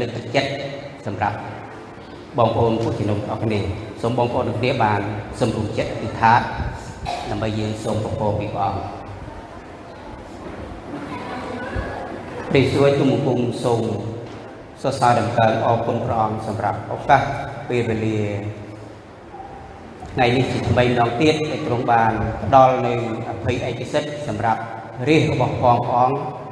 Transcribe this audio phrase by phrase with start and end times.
[0.00, 0.50] លើកទឹកចិត្ត
[1.06, 1.36] សម្រាប់
[2.38, 3.60] បងប្អូនពុទ្ធជំនុំអរគ្នា
[4.02, 5.00] សូមបងប្អូនទាំងគ្នាបាន
[5.40, 6.40] សម្រុំចិត្តអធិដ្ឋាន
[7.30, 9.04] ដើម្បីយើងសូមប្រពោពីព្រះអង្គ
[12.50, 13.80] ព្រះស្រួយទុំគុំសូម
[14.82, 17.22] សរសើរដំណើរអរគុណព្រះអង្គសម្រាប់ឱកាស
[17.68, 18.18] ពេលវេលា
[20.12, 22.12] ថ្ងៃនេះជាថ្មីម្ដងទៀតដែលទ្រង់បាន
[22.44, 22.94] ផ្ដល់នៅ
[23.28, 24.60] អភ័យឯកសិទ្ធសម្រាប់
[25.08, 26.43] រាជរបស់ផងព្រះអង្គ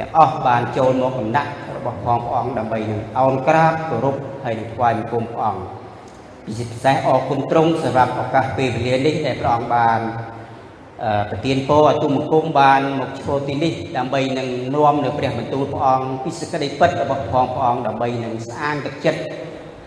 [0.00, 5.62] ទាំងអស់បានចូលមកកំណាក់របស់ផងព្រះអង្គដើម្បីនឹងអោនក្រាបគោរពហើយនឹងថ្វាយបង្គំព្រះអង្គ
[6.46, 6.52] ពិ
[6.84, 10.00] សេសអរគុណទ្រង់សម្រាប់ឱកាសពេលវេលានេះដែលព្រះអង្គបាន
[11.30, 19.20] ប្រទានពរឲ្យទុំបង្គំបានមកឈរទីនេះដើម្បីនឹងនាំនៅព្រះបន្ទូលព្រះអង្គពីសេចក្តីពិតរបស់ផងព្រះអង្គដើម្បីនឹងស្អាងទឹកចិត្ត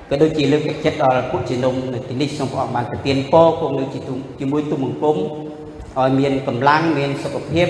[0.09, 3.83] ក៏ដូចជាលើកទឹកចិត្តដល់ពុទ្ធជំនុំនៅទីនេះសូមព្រះអង្គបានប្រទានពរគង់នៅ
[4.39, 5.17] ជាមួយទុំបង្គំ
[5.99, 7.67] ឲ្យមានកម្លាំងមានសុខភាព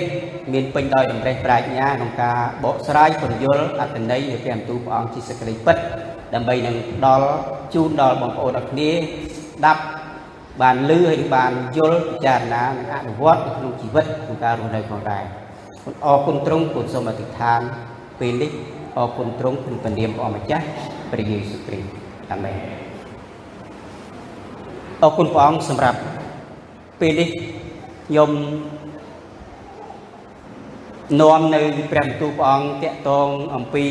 [0.53, 5.77] មានពេញដោយតម្រេះប្រាជ្ញាក្នុងការបកស្រាយពន្យល់អត្ថន័យនៃព្រះបន្ទូលព្រះអង្គជាសេចក្តីពិត
[6.33, 7.27] ដើម្បីនឹងផ្ដល់
[7.73, 9.81] ជូនដល់បងប្អូនអរគ្នាស្ដាប់
[10.61, 15.23] បានលឺហើយបានយល់ពិចារណានិងអនុវត្តនៅក្នុងជីវិតក្នុងការរស់នៅផងដែរ
[16.05, 17.61] អរគុណទ្រង់គុណសូមអធិដ្ឋាន
[18.19, 18.51] ពេលនេះ
[18.97, 20.65] អរគុណទ្រង់ក្នុងព្រះនាមព្រះម្ចាស់
[21.11, 21.87] ព្រះយេស៊ូវគ្រីស្ទ
[22.31, 22.57] អាមែន
[25.03, 25.99] អរគុណព្រះអង្គសម្រាប់
[27.01, 27.29] ពេលនេះ
[28.11, 28.31] ខ្ញុំ
[31.21, 33.85] នាំនៅព្រះបន្ទូលព្រះអង្គតាក់ទងអំពី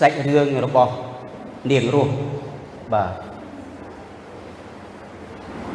[0.00, 0.94] សាច់រឿងរបស់
[1.70, 2.12] នាងរស់
[2.92, 3.12] បាទ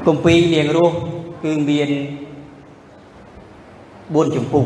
[0.08, 0.96] គម្ពីរនាងរស់
[1.44, 1.90] គឺមាន
[4.24, 4.66] 4ចម្ពោះ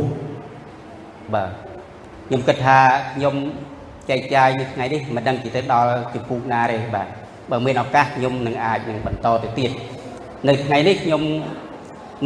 [1.34, 1.50] បាទ
[2.28, 2.80] ខ្ញុំគិតថា
[3.14, 3.36] ខ្ញុំ
[4.10, 7.08] ចែកចាយនៅថ្ងៃនេះមិនដឹងជិះទៅដល់ចម្ពោះណាទេបាទ
[7.52, 9.72] បើមានឱកាសខ្ញុំនឹងអាចនឹងបន្តទៅទៀត
[10.48, 11.24] នៅថ្ងៃនេះខ្ញុំ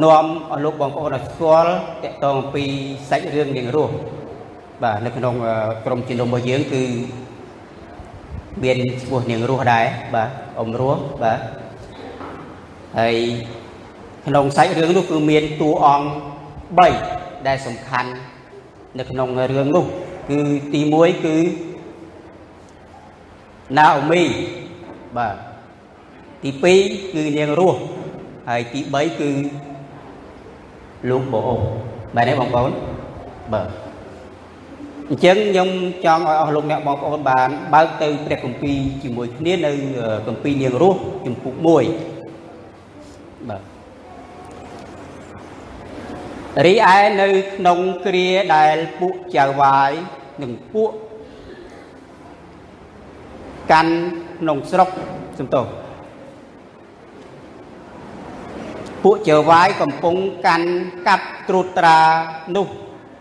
[0.01, 1.71] នាំឲ្យលោកបងប្អូនឲ្យស្គាល់
[2.03, 2.63] តកតងអំពី
[3.09, 3.93] សាច់រឿងនាងរស់
[4.83, 5.35] បាទនៅក្នុង
[5.85, 6.83] ក្រុមជំនុំរបស់យើងគឺ
[8.63, 9.85] មានឈ្មោះនាងរស់ដែរ
[10.15, 11.39] បាទអ៊ំរស់បាទ
[12.99, 13.15] ហើយ
[14.27, 16.07] ក្នុងសាច់រឿងនោះគឺមានតួអង្គ
[16.79, 18.09] 3ដែលសំខាន់
[18.97, 19.85] នៅក្នុងរឿងនោះ
[20.29, 20.39] គឺ
[20.73, 21.35] ទី1គឺ
[23.77, 24.23] ណាអូមី
[25.17, 25.35] បាទ
[26.43, 26.49] ទី
[26.81, 27.79] 2គឺនាងរស់
[28.49, 29.29] ហើយទី3គឺ
[31.09, 31.55] លោកបអូ
[32.15, 32.71] បាទទេបងប្អូន
[33.53, 33.67] បាទ
[35.09, 35.69] អញ្ចឹងខ្ញុំ
[36.05, 39.71] ចង់ឲ្យអស់លោកអ្នកបងប្អូនបានបើកទៅព្រះគម្ពីរជាមួយគ្នានៅ
[40.27, 43.61] គម្ពីរនាងរស់ជំពូក1បាទ
[46.65, 49.91] រីឯនៅក្នុងគ្រាដែលពួកចៅវាយ
[50.41, 50.91] និងពួក
[53.71, 53.93] កាន់
[54.39, 54.89] ក្នុងស្រុក
[55.39, 55.65] សំទោស
[59.03, 60.15] ពួកចៅវាយកំពុង
[60.45, 60.67] កាន់
[61.07, 61.99] កាប់ត្រួតត្រា
[62.55, 62.67] នោះ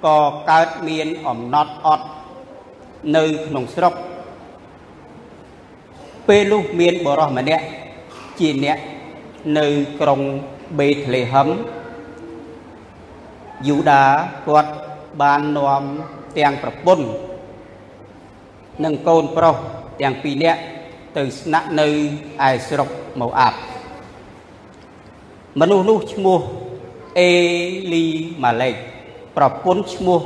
[0.05, 0.19] ក៏
[0.51, 2.07] កើតមានអំណត់អត់
[3.17, 3.95] នៅក្នុងស្រុក
[6.29, 7.65] ពេលនោះមានបរិសម្នាក់
[8.39, 8.79] ជាអ្នក
[9.59, 9.67] នៅ
[10.01, 10.21] ក្រុង
[10.79, 11.49] បេតលេហឹម
[13.69, 14.05] យូដា
[14.49, 14.73] គាត់
[15.23, 15.85] បាននាំ
[16.39, 17.07] ទាំងប្រពន្ធ
[18.85, 19.57] និងកូនប្រុស
[20.01, 20.61] ទាំងពីរនាក់
[21.17, 21.89] ទៅស្នាក់នៅ
[22.49, 22.89] ឯស្រុក
[23.21, 23.72] ម៉ូអាប់
[25.61, 26.39] មនុស្សនោះឈ្មោះ
[27.19, 27.31] អេ
[27.93, 28.05] លី
[28.43, 28.75] ម៉ាឡេក
[29.37, 30.21] ប្រពន្ធឈ្មោះ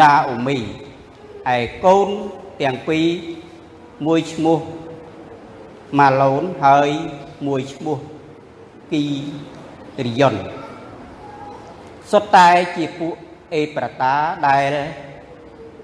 [0.00, 0.58] ណាអូមី
[1.56, 2.08] ឯកូន
[2.60, 3.06] ទាំងពីរ
[4.06, 4.58] មួយឈ្មោះ
[5.98, 6.90] ម៉ាឡូនហើយ
[7.46, 7.98] មួយឈ្មោះ
[8.92, 9.04] គី
[10.06, 10.34] រីយ៉ុន
[12.10, 13.14] សុទ្ធតែជាពួក
[13.54, 14.14] អេប្រាតា
[14.48, 14.74] ដែល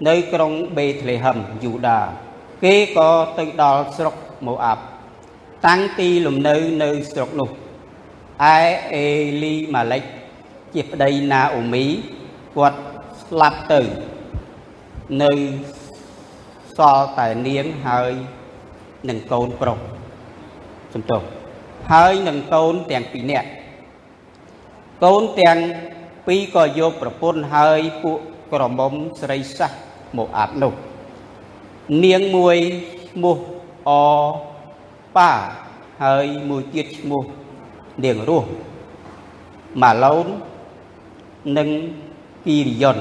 [0.08, 2.00] នៅក្រុងបេតលេហឹមយូដា
[2.64, 4.14] គេក៏ទៅដល់ស្រុក
[4.46, 4.82] ម៉ូអាប់
[5.66, 7.50] តាំងទីលំនៅនៅស្រុកនោះ
[8.40, 8.58] ឯ
[8.94, 9.06] អេ
[9.42, 10.04] លីម៉ាឡិក
[10.74, 11.86] ជាប្តីណាអូមី
[12.56, 12.78] គាត់
[13.22, 13.80] ស្លាប់ទៅ
[15.22, 15.32] នៅ
[16.76, 18.12] សល់តែនាងហើយ
[19.08, 19.78] នឹងកូនប្រុស
[20.94, 21.22] សំទោស
[21.92, 23.48] ហើយនឹងកូនទាំងពីរនាក់
[25.04, 25.58] កូនទាំង
[26.26, 28.18] ពីរក៏យកប្រពន្ធហើយពួក
[28.52, 29.70] ក្រមុំស្រីសះ
[30.16, 30.72] មកអាប់នោះ
[32.04, 32.56] នាងមួយ
[33.10, 33.36] ឈ្មោះ
[33.88, 33.90] អ
[35.16, 35.32] ប៉ា
[36.04, 37.24] ហើយមួយទៀតឈ្មោះ
[38.04, 38.48] នាងរស់
[39.82, 40.26] ម៉ាឡូន
[41.58, 41.68] និង
[42.44, 42.98] គីរីយ៉ុន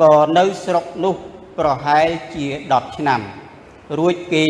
[0.00, 1.14] ក៏នៅស្រុកនោះ
[1.58, 3.20] ប្រហែលជា10ឆ្នាំ
[3.98, 4.44] រួចគេ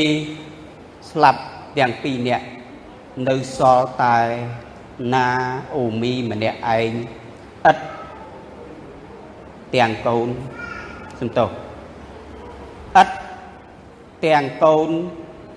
[1.11, 1.41] ស្លាប់
[1.79, 2.45] ទាំងពីរនាក់
[3.29, 4.19] នៅសល់តែ
[5.15, 5.29] ណា
[5.75, 6.93] អូមីម្នាក់ឯង
[7.71, 7.79] ឥត
[9.75, 10.29] ទាំងកូន
[11.21, 11.51] សំទោស
[13.03, 13.09] ឥត
[14.25, 14.89] ទាំងកូន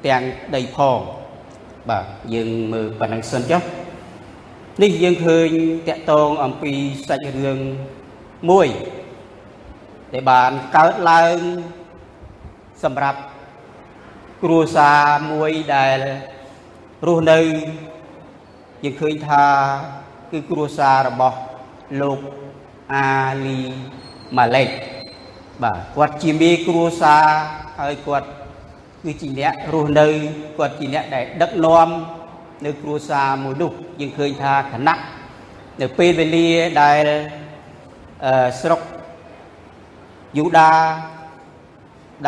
[0.07, 0.21] ទាំង
[0.55, 0.99] ដីផង
[1.89, 3.61] បាទយើងមើលប៉ុណ្ណឹងសិនចុះ
[4.83, 5.49] នេះយើងឃើញ
[5.87, 6.73] តកតងអំពី
[7.07, 7.59] សាច់រឿង
[8.49, 8.67] មួយ
[10.13, 11.37] ដែលបានកើតឡើង
[12.83, 13.19] សម្រាប់
[14.43, 15.97] គ្រួសារមួយដែល
[17.05, 17.39] រស់នៅ
[18.83, 19.45] យើងឃើញថា
[20.31, 21.37] គឺគ្រួសាររបស់
[22.01, 22.19] លោក
[22.93, 23.09] អា
[23.45, 23.59] លី
[24.37, 24.69] ម៉ាឡេក
[25.63, 27.25] បាទគាត់ជាមេគ្រួសារ
[27.79, 28.27] ហើយគាត់
[29.03, 30.07] គឺជាអ្នករស់នៅ
[30.57, 31.89] គាត់ជាអ្នកដែលដឹកនាំ
[32.65, 34.99] នៅគ្រួសារមួយនោះយើងឃើញថាគណៈ
[35.81, 36.49] នៅពេលវេលា
[36.81, 37.05] ដែល
[38.25, 38.81] អឺស្រុក
[40.37, 40.71] យូដា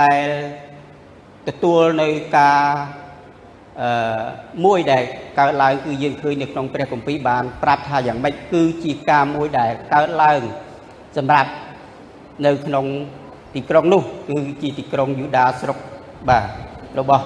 [0.01, 0.27] ដែល
[1.47, 2.07] ទទួលនៅ
[2.37, 2.61] ការ
[3.81, 4.21] អឺ
[4.65, 5.03] មួយដែល
[5.39, 10.41] កើតឡើងគឺយើងឃើញនៅក្នុងព្រះគម្ពីរបានប្រាប់ថាយ៉ាងម៉េចគឺជាការមួយដែលកើតឡើង
[11.17, 11.51] សម្រាប់
[12.45, 12.85] នៅក្នុង
[13.55, 15.77] ទីក្រុងនោះ គឺជាទីក្រុងយូដាស្រុក
[16.29, 16.45] បាទ
[16.99, 17.25] របស់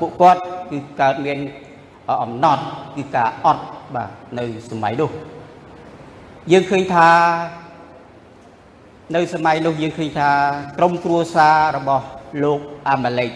[0.00, 0.40] ពួកគាត់
[0.70, 1.38] គឺកើតមាន
[2.22, 2.62] អំណត់
[2.96, 3.64] គឺការអត់
[3.94, 5.10] បាទនៅសម័យនោះ
[6.52, 7.08] យើងឃើញថា
[9.14, 10.30] នៅសម័យនោះយើងឃើញថា
[10.78, 12.06] ក្រុមគ្រួសាររបស់
[12.42, 13.30] លោកអាម៉ាឡេក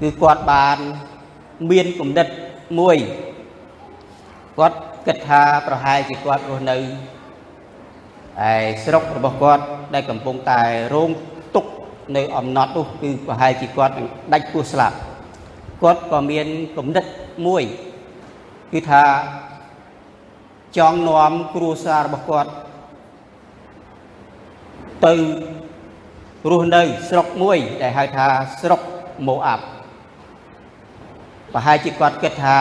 [0.00, 0.78] គឺគាត់បាន
[1.70, 2.26] មានគំនិត
[2.78, 2.96] មួយ
[4.58, 6.80] គាត់គិតថាប្រហែលជាគាត់រស់នៅឯ
[8.84, 9.62] ស្រុករបស់គាត់
[9.94, 10.60] ដែលកំពុងតែ
[10.94, 11.10] រង
[11.54, 11.70] ទុក្ខ
[12.16, 14.96] នៅអំណត់នោះគឺប្រហែលជាគាត់នឹងដាច់ពោះស្លាប់
[15.82, 16.46] គាត់ក៏មាន
[16.76, 17.04] គំនិត
[17.46, 17.62] មួយ
[18.72, 19.02] គឺថា
[20.76, 22.50] ចង់នាំគ្រួសាររបស់គាត់
[25.06, 25.14] ទៅ
[26.50, 28.26] រស់នៅស្រុកមួយដែលហៅថា
[28.60, 28.80] ស្រុក
[29.26, 29.64] ម៉ូអាប់
[31.54, 32.56] ប្រហែលជាគាត់គិតថា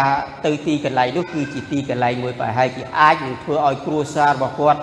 [0.45, 4.81] ទៅទីកន្លែងនោះគឺជាទីកន្លែងមួយប្រហែលជាអាចនឹងធ្វើឲ្យគ្រួសាររបស់គាត់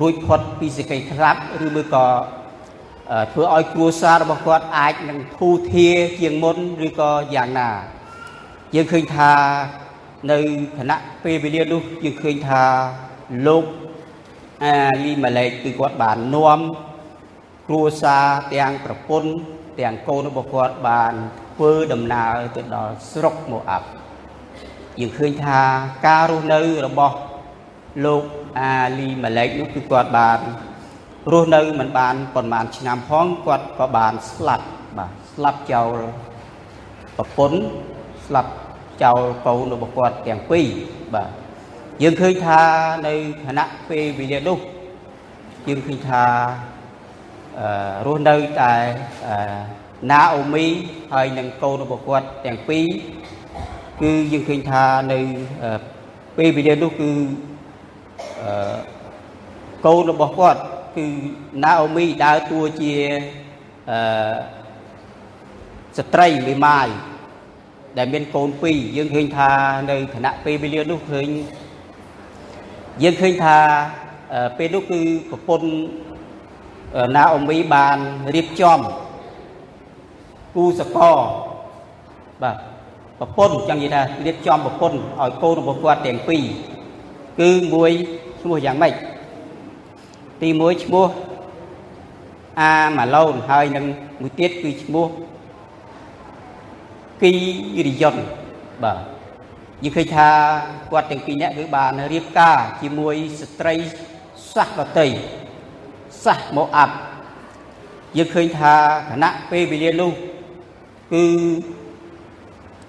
[0.00, 2.04] រួចផុតពីសេចក្តីស្លាប់ឬមួយក៏
[3.32, 6.56] ធ្វើឲ្យគ្រួសាររបស់គាត់អាចនឹងធូរធារជាងមុន
[6.86, 7.70] ឬក៏យ៉ាងណា
[8.74, 9.32] យើងឃើញថា
[10.30, 10.38] នៅ
[10.78, 12.62] គណៈពេលវេលានោះយើងឃើញថា
[13.46, 13.64] លោក
[14.64, 16.60] អាលីម៉ាឡេកគឺគាត់បាននាំ
[17.66, 19.30] គ្រួសារទាំងប្រពន្ធ
[19.80, 21.12] ទាំងកូនរបស់គាត់បាន
[21.54, 23.86] ធ្វើដំណើរទៅដល់ស្រុកម៉ូអាប់
[25.00, 25.60] យើងឃើញថា
[26.06, 27.16] ការរស់នៅរបស់
[28.04, 28.24] លោក
[28.60, 30.38] អាលីម៉ាឡេកនោះគឺគាត់បាន
[31.30, 34.66] រស់នៅមិនបានប្រហែលឆ្នាំផងគាត់ក៏បានស្លាប់
[34.98, 35.90] បាទស្លាប់ចោល
[37.16, 37.60] ប្រពន្ធ
[38.26, 38.50] ស្លាប់
[39.02, 40.66] ចោលកូនរបស់គាត់ទាំងពីរ
[41.14, 41.28] បាទ
[42.02, 42.60] យើងឃើញថា
[43.06, 43.14] នៅ
[43.44, 44.58] គណៈពេលវេលានោះ
[45.68, 46.24] យើងឃើញថា
[47.58, 47.68] អឺ
[48.06, 48.72] រស់នៅតែ
[50.10, 50.66] ណាអូមី
[51.12, 52.86] ហើយនឹងកូនរបស់គាត់ទាំងពីរ
[54.02, 55.18] គឺយើងឃើញថានៅ
[56.36, 57.10] ពេលវេលានោះគឺ
[58.42, 58.76] អឺ
[59.86, 60.60] កូនរបស់គាត់
[60.96, 61.06] គឺ
[61.64, 62.94] ណាអូមីដើរតួជា
[63.90, 63.98] អឺ
[65.98, 66.88] ស្ត្រីមេម៉ាយ
[67.98, 69.50] ដែលមានកូនពីរយើងឃើញថា
[69.90, 71.28] នៅគណៈពេលវេលានោះឃើញ
[73.02, 73.58] យើងឃើញថា
[74.58, 75.00] ពេលនោះគឺ
[75.30, 75.68] ប្រពន្ធ
[77.16, 77.98] ណាអូមីបាន
[78.34, 78.78] រៀបចំ
[80.54, 81.18] គូសកល
[82.42, 82.56] បាទ
[83.20, 86.42] ប្រពន្ធចឹងនិយាយថារៀបចំប្រពន្ធឲ្យកូនរបស់គាត់ទាំងពីរ
[87.40, 87.90] គឺមួយ
[88.40, 88.94] ឈ្មោះយ៉ាងម៉េច
[90.42, 91.06] ទី1ឈ្មោះ
[92.60, 93.84] អាម៉ាឡូនហើយនឹង
[94.20, 95.06] មួយទៀតគឺឈ្មោះ
[97.22, 97.32] គី
[97.86, 98.16] រិយុន
[98.82, 98.98] បាទ
[99.84, 100.28] យើងឃើញថា
[100.90, 103.74] គាត់ទាំងពីរនាក់គឺបានរៀបការជាមួយស្ត្រី
[104.54, 105.08] សាសដតី
[106.24, 106.94] សាសម៉ូអាប់
[108.16, 108.74] យើងឃើញថា
[109.10, 110.12] គណៈពេលវេលានោះ
[111.12, 111.24] គឺ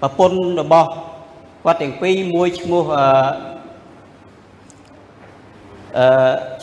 [0.00, 0.88] ប្រពន្ធរបស់
[1.64, 3.53] គាត់ទាំងពីរមួយឈ្មោះអឺ
[5.98, 6.06] អឺ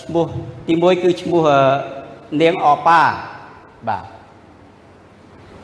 [0.02, 0.26] ឈ្មោះ
[0.68, 1.42] ទី1គឺឈ្មោះ
[2.42, 3.02] នាងអប៉ា
[3.88, 4.06] បាទ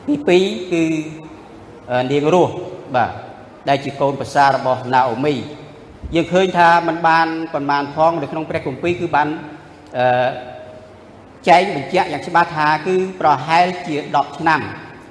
[0.06, 0.14] ទី
[0.48, 0.82] 2គឺ
[2.12, 2.54] នាងរស់
[2.96, 3.12] បាទ
[3.68, 5.34] ដែលជាកូនប្រសាររបស់ណាអូមី
[6.14, 9.28] យើងឃើញថាมันបានប្រមាណផងនៅក្នុងព្រះគម្ពីរគឺបាន
[9.98, 10.28] អឺ
[11.48, 14.60] ចែងបញ្ជាក់យ៉ាងច្បាស់ថាគឺប្រហែលជា10ឆ្នាំ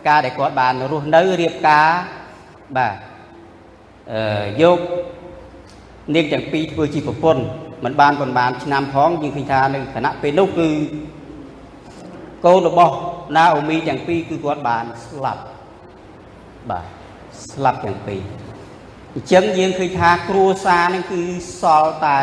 [0.08, 1.90] ការដែលគាត់បានរស់នៅរៀបការ
[2.78, 2.96] បាទ
[4.12, 4.80] អឺយក
[6.16, 7.44] នាងទាំងពីរធ្វើជាប្រពន្ធ
[7.84, 10.70] มันបានប្រហែលឆ្នាំផងយើងឃើញថានៅគណៈពេលនោះគឺ
[12.46, 12.94] កូនរបស់
[13.36, 15.42] ណាអូមីទាំងពីរគឺគាត់បានស្លាប់
[16.70, 16.86] បាទ
[17.54, 18.22] ស្លាប់ទាំងពីរ
[19.16, 21.22] អញ្ចឹងយើងឃើញថាគ្រួសារនឹងគឺ
[21.62, 22.22] សល់តែ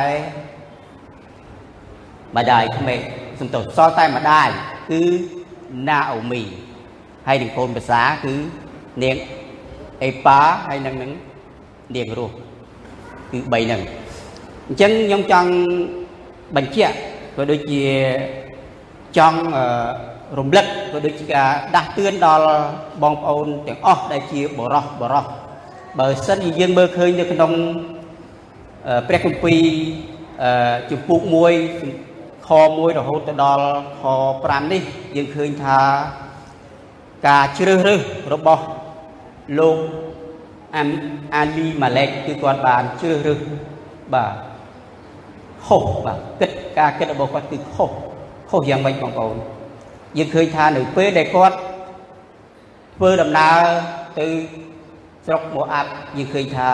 [2.37, 3.01] ម្ដាយក្មេក
[3.41, 4.49] សំទោសសល់តែម្ដាយ
[4.91, 5.03] គឺ
[5.89, 6.43] ណាអូមី
[7.27, 8.35] ហើយនឹងកូនភាសាគឺ
[9.03, 9.17] នាង
[10.05, 11.11] អេប៉ាហើយនឹងនឹង
[11.97, 12.35] នាងរស់
[13.33, 13.83] គឺ3ហ្នឹង
[14.69, 15.51] អញ្ចឹងខ្ញុំចង់
[16.57, 16.97] បញ្ជាក់
[17.37, 17.83] ក៏ដូចជា
[19.17, 19.39] ចង់
[20.39, 22.47] រំលឹកក៏ដូចជាការដាស់តឿនដល់
[23.03, 25.25] បងប្អូនទាំងអស់ដែលជាបរោះបរោះ
[25.99, 27.53] បើសិនជាយើងមើលឃើញនៅក្នុង
[29.09, 29.63] ព្រះគម្ពីរ
[30.91, 31.21] ជំពូក
[31.85, 33.65] 1ខ1រហូតទៅដល់
[34.01, 34.03] ខ
[34.39, 34.83] 5នេះ
[35.17, 35.81] យើងឃើញថា
[37.27, 38.01] ការជ្រើសរើស
[38.33, 38.65] របស់
[39.59, 39.79] លោក
[41.35, 43.41] អាលីម៉ាឡេកគឺគាត់បានជ្រើសរើស
[44.15, 44.54] បាទ
[45.67, 47.91] ខុសបាទគិតការគិតរបស់គាត់គឺខុស
[48.51, 49.37] ខុសយ៉ាងម៉េចបងប្អូន
[50.19, 51.57] យើងឃើញថានៅពេលដែលគាត់
[52.97, 53.61] ធ្វើដំណើរ
[54.19, 54.27] ទៅ
[55.27, 56.71] ស្រុកម៉ូអាប់យើងឃើញថា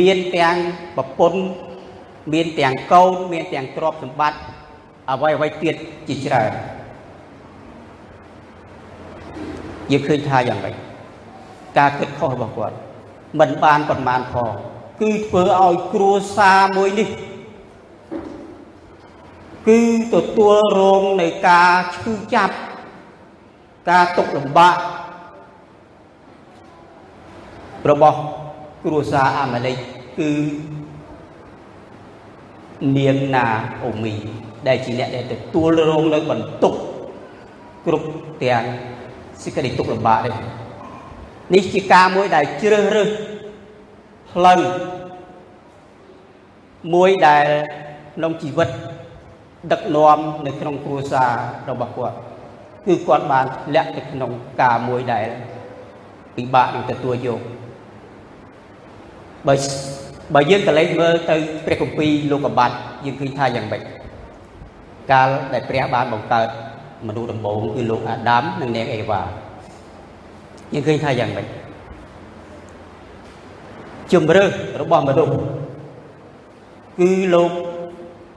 [0.00, 0.56] មានទាំង
[0.96, 1.40] ប្រពន្ធ
[2.32, 4.38] មានទាំងកូនមានទាំងទ្រព្យសម្បត្តិ
[5.10, 5.74] អ្វីអ្វីទៀត
[6.08, 6.50] ជាច្រើន
[9.90, 10.74] យើងឃើញថាយ៉ាងម៉េច
[11.78, 12.76] ការគិតខុសរបស់គាត់
[13.40, 14.50] មិនបានប៉ុន្មានផង
[15.00, 17.08] គឺធ្វើឲ្យគ្រួសារមួយនេះ
[19.68, 19.80] គឺ
[20.14, 22.54] ទទួលរងនៃការឈឺចាប់
[23.90, 24.76] ការទុកលំបាក
[27.90, 28.18] របស់
[28.84, 29.76] គ្រួសារអាម៉ាឡិក
[30.18, 30.30] គឺ
[32.96, 33.46] នាងណា
[33.84, 34.14] អូមី
[34.68, 36.74] ដែលជាអ្នកដែលទទួលរងនៅបន្ទុក
[37.86, 38.08] គ្រប់
[38.42, 38.62] ទាំង
[39.42, 40.34] សេចក្តីទុកលំបាកនេះ
[41.54, 43.10] នេះជាការមួយដែលជ្រើសរើស
[44.30, 44.60] ផ្លូវ
[46.94, 47.46] មួយដែល
[48.14, 48.68] ក្នុងជីវិត
[49.72, 51.32] ដឹកនាំនៅក្នុងគ្រួសារ
[51.70, 52.16] របស់គាត់
[52.86, 55.26] គឺគាត់បានលាក់ទៅក្នុងការមួយដែល
[56.36, 57.40] ពិបាកនឹងទទួលយក
[59.46, 59.54] បើ
[60.34, 63.82] បើយើងកលេចមើលទៅព្រះគម្ពីរលោកកបាត់យើងឃើញថាយ៉ាងម៉េច
[65.10, 66.48] កាលដែលព្រះបានបង្កើត
[67.08, 69.22] មនុស្សដំបូងគឺលោកអាដាមនិងនាងអេវ៉ា
[70.74, 71.46] យើងឃើញថាយ៉ាងម៉េច
[74.12, 74.50] ជំរឿស
[74.82, 75.32] របស់មនុស្ស
[76.98, 77.50] គឺលោក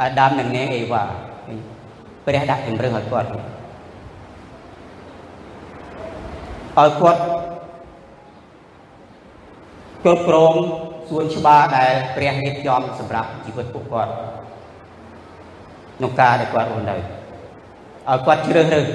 [0.03, 1.03] អាដាមនិងនាងអេវ៉ា
[2.25, 7.22] ព្រះដាក់ជំរឿសឲ្យគាត់ឲ្យគាត់
[10.03, 10.53] គ្រប់គ្រង
[11.10, 14.12] សួនច្បារដែលព្រះរៀបចំសម្រាប់ជីវិតពួកគាត់
[15.98, 17.01] ក្នុងការដែលគាត់រស់នៅឲ្យ
[18.25, 18.88] គាត់ជ្រើសរើស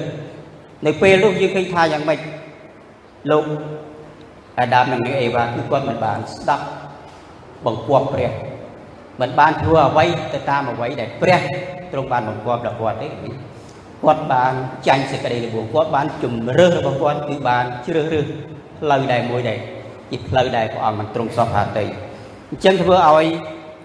[0.85, 2.19] នៅពេលនោះយើងឃើញថាយ៉ាងម៉េច
[3.31, 3.43] លោក
[4.59, 6.65] អាដាមនិងនាងអេវ៉ាគឺគាត់មិនបានស្ដាប់
[7.65, 8.31] បង្គាប់ព្រះ
[9.21, 11.41] មិនបានធ្វើអ្វីទៅតាមអ្វីដែលព្រះ
[11.91, 13.07] ទ្រង់បានបង្គាប់ដល់គាត់ទេ
[14.03, 14.53] គាត់បាន
[14.87, 18.25] ចាញ់សេចក្តីល្បួងគាត់បានជំរើសរបស់គាត់គឺបានជ្រើសរើស
[18.79, 19.59] ផ្លូវដែលមួយដែរ
[20.11, 21.85] ជាផ្លូវដែលព្រះអង្គមិនទ្រង់សពហាតី
[22.51, 23.25] អញ្ចឹងធ្វើឲ្យ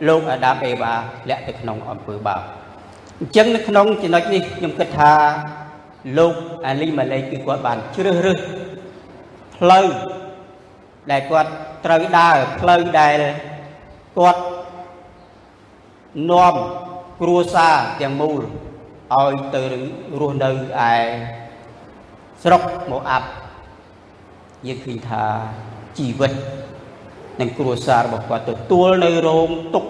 [0.09, 0.93] លោកអាដាមអេវ៉ា
[1.31, 2.41] លាក់ទៅក្នុងអំពើបាប
[3.21, 5.13] អញ្ចឹងនៅក្នុងចំណុចនេះខ្ញុំគិតថា
[6.19, 6.35] លោក
[6.67, 8.39] អាលីម៉ាឡេគឺគាត់បានជ្រើសរើស
[9.57, 9.87] ផ្លូវ
[11.11, 11.51] ដែលគាត់
[11.85, 13.19] ត្រូវដើរផ្លូវដែល
[14.19, 14.41] គាត់
[16.31, 16.55] នាំ
[17.21, 18.43] គ្រួសារទាំងមូល
[19.13, 19.63] ឲ្យទៅ
[20.21, 20.51] រស់នៅ
[20.91, 20.95] ឯ
[22.43, 23.29] ស្រុកម៉ូអាប់
[24.67, 25.25] យើងឃើញថា
[25.99, 26.33] ជីវិត
[27.41, 29.85] និងគ្រួសាររបស់គាត់ទទួលនៅរោងទុក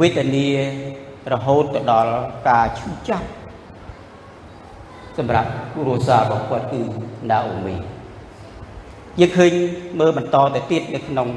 [0.00, 0.48] វេទនា
[1.32, 2.12] រហូតទៅដល់
[2.48, 3.26] ការឈឺចាប់
[5.18, 6.80] សម្រាប់គ្រួសាររបស់គាត់គឺ
[7.30, 7.76] ណាអូមី
[9.20, 9.52] យើងឃើញ
[10.00, 11.28] មើលបន្តទៅទៀតនៅក្នុង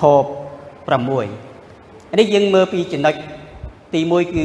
[0.00, 1.47] ខ6
[2.16, 3.14] នេះយើងមើលពីចំណុច
[3.94, 4.44] ទី1គឺ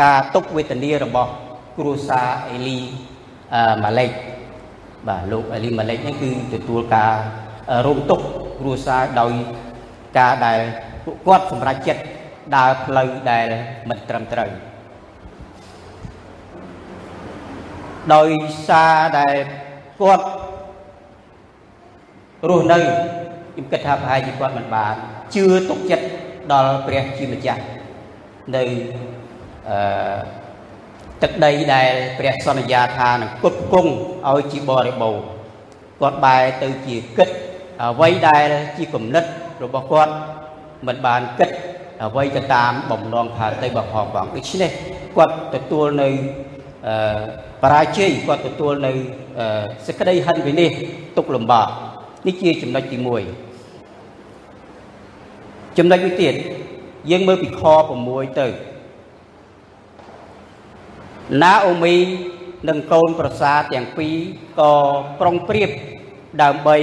[0.00, 1.30] ការទុកវេទនារបស់
[1.76, 2.78] គ្រួសារអេលី
[3.82, 4.10] ម៉ាឡេក
[5.08, 7.12] បាទលោកអេលីម៉ាឡេកនេះគឺទទួលការ
[7.86, 8.20] រងទុក
[8.60, 9.32] គ្រួសារដោយ
[10.18, 10.60] ការដែល
[11.04, 12.02] ពួកគាត់សម្រេចចិត្ត
[12.56, 13.46] ដើរផ្លូវដែល
[13.88, 14.50] មិនត្រឹមត្រូវ
[18.14, 18.30] ដោយ
[18.68, 19.34] សារដែល
[20.00, 20.26] គាត់
[22.48, 24.94] រស់នៅខ្ញុំគិតថាប្រហែលជាគាត់មិនបាន
[25.34, 26.06] ជឿទុកចិត្ត
[26.52, 27.62] ដល់ព្រះជាម្ចាស់
[28.56, 28.62] នៅ
[29.68, 30.40] អឺ
[31.22, 33.92] ទឹកដីដែលព្រះសន្យាថានឹងគុតគង់
[34.28, 35.24] ឲ្យជាបរិបូរណ៍
[36.00, 37.28] គាត់បែរទៅជាគិត
[37.82, 39.24] អ្វីដែលជាគំនិត
[39.64, 40.12] របស់គាត់
[40.86, 41.50] មិនបានគិត
[42.04, 44.70] អ្វីទៅតាមបំណងផាតីរបស់ផងដូច្នេះ
[45.16, 46.08] គាត់ទទួលនៅ
[46.86, 46.94] អឺ
[47.62, 48.92] បរាជ័យគាត់ទទួលនៅ
[49.86, 51.68] សេចក្តីហិនវិនិច្ឆ័យទុកលំបាក
[52.26, 53.49] នេះជាចំណុចទី1
[55.78, 56.34] ចំណុចមួយទៀត
[57.10, 57.62] យើងមើលពីខ
[58.00, 58.46] 6ទៅ
[61.42, 61.96] ណាអូមី
[62.68, 64.14] និងកូនប្រសាទាំងពីរ
[64.60, 64.72] ក៏
[65.20, 65.70] ប្រុងប្រៀប
[66.42, 66.76] ដើម្បី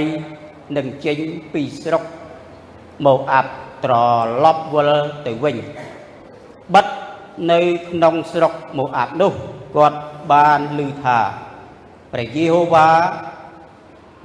[0.76, 1.18] នឹងចេញ
[1.52, 2.02] ពីស្រុក
[3.06, 3.50] មកអាប់
[3.84, 3.94] ត្រ
[4.44, 4.90] ឡប់វិល
[5.26, 5.56] ទៅវិញ
[6.74, 6.86] បិទ
[7.50, 9.32] នៅក្នុងស្រុកមកអាប់នោះ
[9.76, 9.98] គាត់
[10.32, 11.18] បានឮថា
[12.12, 12.88] ព្រះយេហូវ៉ា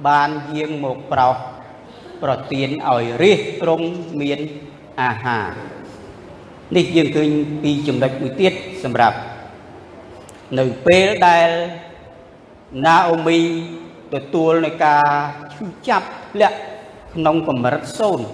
[0.06, 1.36] បានយាងមកប្រោស
[2.24, 3.86] ប្រទានឲ្យរាជទ្រង់
[4.20, 4.40] មាន
[5.00, 5.48] អាហារ
[6.76, 7.28] នេះយើងឃើញ
[7.62, 8.52] ពីចំណុចមួយទៀត
[8.84, 9.16] សម្រាប់
[10.58, 11.48] នៅពេលដែល
[12.86, 13.38] ណាអូមី
[14.14, 15.04] ទទួលនៅការ
[15.54, 16.58] ឈឺចាប់ធ្លាក់
[17.14, 18.26] ក្នុងកម្រិតសូន្យ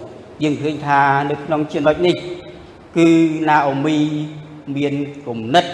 [0.42, 2.16] យើងឃើញថានៅក្នុងចំណុចនេះ
[2.96, 3.08] គឺ
[3.48, 3.98] ណាអូមី
[4.76, 4.94] មាន
[5.26, 5.64] គំនិត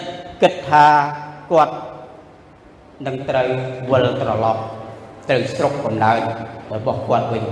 [0.41, 0.85] គិតថា
[1.51, 1.75] គាត់
[3.05, 3.47] នឹងត្រូវ
[3.91, 4.61] វិលត្រឡប់
[5.29, 6.19] ទៅស្រុកកំណើត
[6.73, 7.43] របស់គាត់វិញ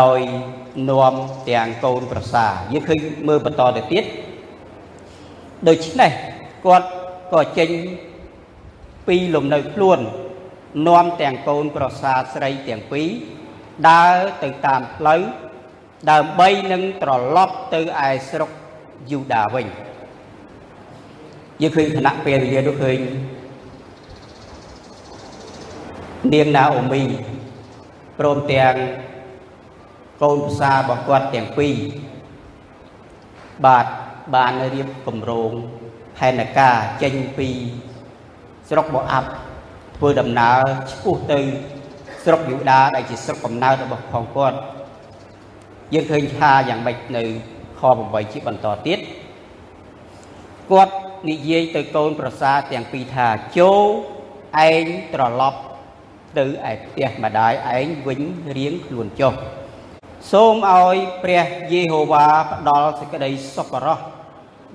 [0.00, 0.18] ដោយ
[0.90, 1.14] នាំ
[1.48, 4.04] ទាំងកូនប្រសាយើងឃើញមើលបន្តទៅទៀត
[5.68, 6.12] ដូច្នេះ
[6.64, 6.88] គាត់
[7.32, 7.70] ក៏ចេញ
[9.08, 9.98] ពីលំនៅខ្លួន
[10.88, 13.08] នាំទាំងកូនប្រសាស្រីទាំងពីរ
[13.90, 15.20] ដើរទៅតាមផ្លូវ
[16.10, 18.50] ដើម្បីនឹងត្រឡប់ទៅឯស្រុក
[19.10, 19.66] យូដាវិញ
[21.62, 22.98] យើងឃើញគណៈពេលវេលានោះឃើញ
[26.32, 27.02] នាងណាអូមី
[28.18, 28.74] ព្រមទាំង
[30.22, 31.74] កូនប្រសារបស់គាត់ទាំងពីរ
[33.66, 33.86] បាទ
[34.34, 35.52] បានរៀបគម្រោង
[36.18, 37.48] ផែនការចេញពី
[38.68, 39.30] ស្រុកបូអាប់
[39.96, 41.40] ធ្វើដំណើរឆ្ពោះទៅ
[42.24, 44.58] ស្រុកយូដាដែលជាស្រុកកំណើតរបស់ផងគាត់
[45.94, 47.24] យើងឃើញថាយ៉ាងម៉េចនៅ
[47.80, 48.98] ខ8ជាបន្តទៀត
[50.70, 50.94] គាត់
[51.28, 53.84] និយាយទៅកូនប្រសាទាំងពីរថាចូល
[54.68, 55.60] ឯងត្រឡប់
[56.38, 58.20] ទៅឯផ្ទះម្ដាយឯងវិញ
[58.56, 59.34] រៀងខ្លួនចុះ
[60.32, 64.04] សូមឲ្យព្រះយេហូវ៉ាផ្ដល់សេចក្តីសុខរស់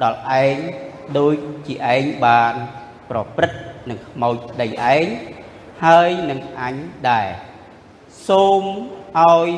[0.04, 0.58] ដល់ឯង
[1.18, 1.36] ដូច
[1.68, 2.54] ជាឯងបាន
[3.10, 5.06] ប្រព្រឹត្តនឹងខ្មោចដីឯង
[5.86, 6.76] ហើយនឹងអញ
[7.10, 7.28] ដែរ
[8.28, 8.64] សូម
[9.20, 9.50] ឲ្យ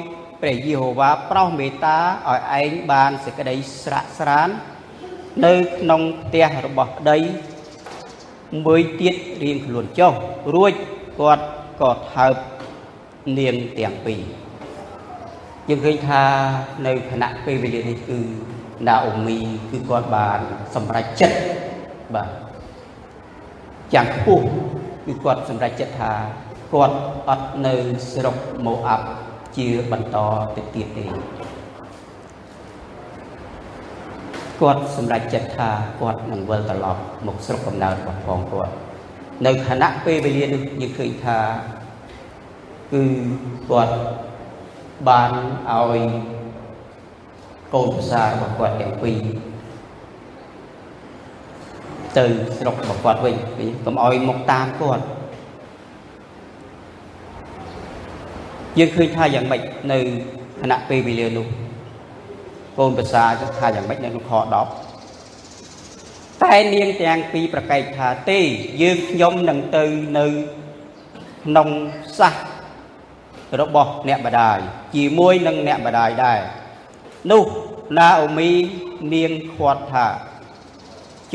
[0.41, 4.49] ព្រះយេហូវ៉ាប្រោសមេត្តាឲ្យឯងបានសេចក្តីស្រាក់ស្រាន
[5.45, 7.17] នៅក្នុងផ្ទះរបស់ប្តី
[8.65, 10.13] មួយទៀតរៀងខ្លួនចុះ
[10.53, 10.73] រួច
[11.19, 11.45] គាត់
[11.81, 12.35] ក៏ថើប
[13.39, 14.42] នាងទាំងពីរ
[15.69, 16.21] យើងឃើញថា
[16.85, 18.19] នៅគណៈពេលវេលានេះគឺ
[18.87, 19.37] ណាអូមី
[19.71, 20.39] គឺគាត់បាន
[20.75, 21.37] សម្រេចចិត្ត
[22.15, 22.29] បាទ
[23.93, 24.45] យ៉ាងខ្ពស់
[25.05, 26.11] គឺគាត់សម្រេចចិត្តថា
[26.73, 26.95] គាត់
[27.27, 27.73] អត់នៅ
[28.13, 29.05] ស្រុកម៉ូអាប់
[29.57, 30.17] ជាបន្ត
[30.55, 31.05] ទៅទៀតទេ
[34.61, 35.69] គាត់សម្រេចចិត្តថា
[36.01, 38.73] គាត់នឹងវិលត្រឡប់មកស្រុកកំណើតរបស់ផងគាត់
[39.45, 41.37] នៅខណៈពេលវេលានេះយើងឃើញថា
[42.93, 43.03] គឺ
[43.69, 43.93] គាត់
[45.09, 45.31] បាន
[45.71, 45.99] ឲ្យ
[47.73, 49.19] កូនប្រសារបស់គាត់ទាំងពីរ
[52.17, 52.25] ទៅ
[52.57, 53.35] ស្រុករបស់គាត់វិញ
[53.85, 55.03] កុំឲ្យមកតាមគាត់
[58.79, 59.99] យើងឃើញថាយ៉ាងម៉េចនៅ
[60.61, 61.47] គណៈពេលវេលានោះ
[62.77, 63.23] កូនប្រសា
[63.59, 64.43] ថាយ៉ាងម៉េចនៅក្នុងខ10
[66.43, 68.39] តែនាងទាំងពីរប្រកែកថាទេ
[68.81, 69.83] យើងខ្ញុំនឹងទៅ
[70.17, 70.25] នៅ
[71.45, 71.69] ក្នុង
[72.19, 72.52] សាស
[73.61, 74.59] របស់អ្នកបដាយ
[74.95, 76.41] ជាមួយនឹងអ្នកបដាយដែរ
[77.31, 77.43] នោះ
[77.97, 78.51] ណាអូមី
[79.13, 80.07] នាងខាត់ថា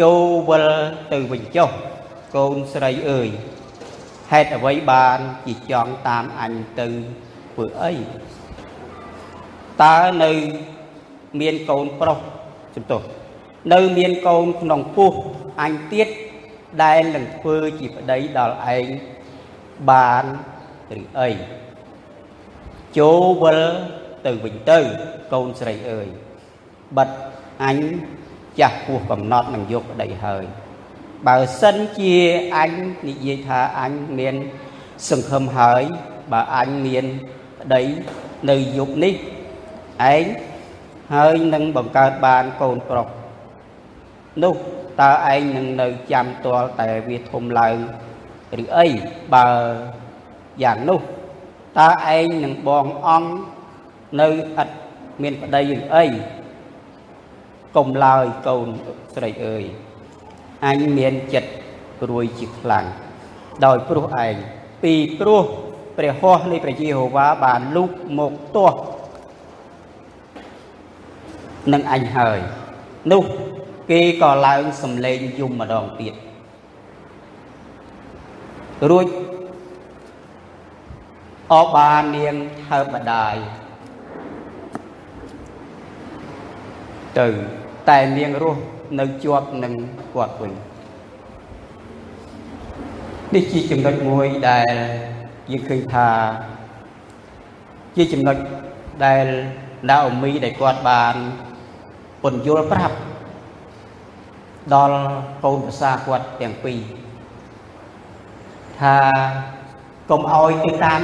[0.00, 0.68] ចូលវិល
[1.12, 1.70] ទៅវិញចុះ
[2.36, 3.28] កូនស្រីអើយ
[4.32, 6.86] ហេតុអ្វីបានជាចង់តាមអញទៅ
[7.52, 7.92] ធ្វើអី
[9.82, 10.32] តើនៅ
[11.40, 12.18] មានកូនប្រុស
[12.74, 13.02] ចំទោះ
[13.72, 15.12] នៅមានកូនក្នុងពោះ
[15.62, 16.08] អញទៀត
[16.82, 18.86] ដែលនឹងធ្វើជាប្តីដល់ឯង
[19.90, 20.24] បាន
[21.00, 21.30] ឬអី
[22.96, 23.60] ចូលវិល
[24.26, 24.78] ទៅវិញទៅ
[25.32, 26.08] កូនស្រីអើយ
[26.96, 27.08] បិទ
[27.64, 27.78] អញ
[28.60, 30.44] ចាស់ពោះកំណត់នឹងយកប្តីហើយ
[31.26, 32.16] បើសិនជា
[32.56, 32.72] អញ
[33.08, 34.34] និយាយថាអញមាន
[35.08, 35.82] សង្ឃឹមហើយ
[36.32, 37.04] បើអញមាន
[37.60, 37.82] ប្តី
[38.50, 39.14] នៅយុគនេះ
[40.14, 40.24] ឯង
[41.14, 43.08] ហើយនឹងបង្កើតបានកូនប្រុស
[44.42, 44.54] នោះ
[45.00, 47.76] តើឯងនឹងនៅចាំទាល់តែវាធំឡើង
[48.62, 48.86] ឬអី
[49.34, 49.48] បើ
[50.64, 51.00] យ៉ាងនោះ
[51.76, 53.30] តើឯងនឹងបងអង្គ
[54.20, 54.68] នៅឥត
[55.22, 56.04] មានប្តីឬអី
[57.76, 58.68] កុំឡើយកូន
[59.14, 59.64] ស្រីអើយ
[60.66, 61.50] អញមានចិត្ត
[62.00, 62.84] ព្រួយជាខ្លាំង
[63.64, 64.34] ដោយព្រោះឯង
[64.82, 65.44] ពីព្រោះ
[65.96, 68.78] ព្រះហស្ថនៃព្រះយេហូវ៉ាបានលូកមកទាស់
[71.72, 72.38] នឹងអញហើយ
[73.12, 73.22] នោះ
[73.90, 76.14] គេក៏ឡើងសំឡេងយំម្ដងទៀត
[78.90, 79.06] រួច
[81.52, 83.36] អបានាងថើបដាយ
[87.18, 87.28] ទៅ
[87.88, 88.62] តែនាងរស់
[88.98, 89.72] នៅជាប់នឹង
[90.14, 90.52] គាត់វិញ
[93.34, 94.74] នេះជាចំណុចមួយដែល
[95.50, 96.08] យើងឃើញថា
[97.96, 98.36] ជាចំណុច
[99.04, 99.26] ដែល
[99.88, 101.14] ណាអូមីដែលគាត់បាន
[102.22, 102.96] ពន្យល់ប្រាប់
[104.74, 104.98] ដល់
[105.44, 106.80] កូនប្រសាគាត់ទាំងពីរ
[108.80, 108.96] ថា
[110.10, 111.00] កុំឲ្យទៅតាម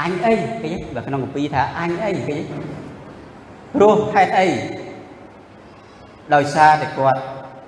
[0.00, 2.42] អញអីឃើញបើក្នុងកម្ពីថាអញអីឃើញ
[3.74, 4.48] ព្រោះហេតុអី
[6.34, 7.20] ដោយសារតែគាត់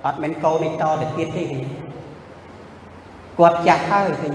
[0.05, 1.65] អត់មានកូននេះតទៅទៀតទេឃើញ
[3.39, 4.33] គាត់ចាស់ហើយឃើញ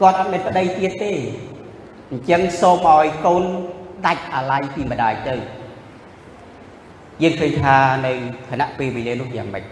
[0.00, 1.12] គាត់អត់មានប្តីទៀតទេ
[2.10, 3.42] អញ្ចឹងសូមឲ្យកូន
[4.06, 5.34] ដាច់អាល័យពីម្ដាយទៅ
[7.22, 8.12] យើងឃើញថានៅ
[8.50, 9.64] គណៈពេលវេលានោះយ៉ាងម៉េច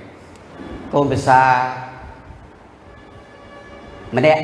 [0.92, 1.42] កូនភាសា
[4.16, 4.42] ម្នាក់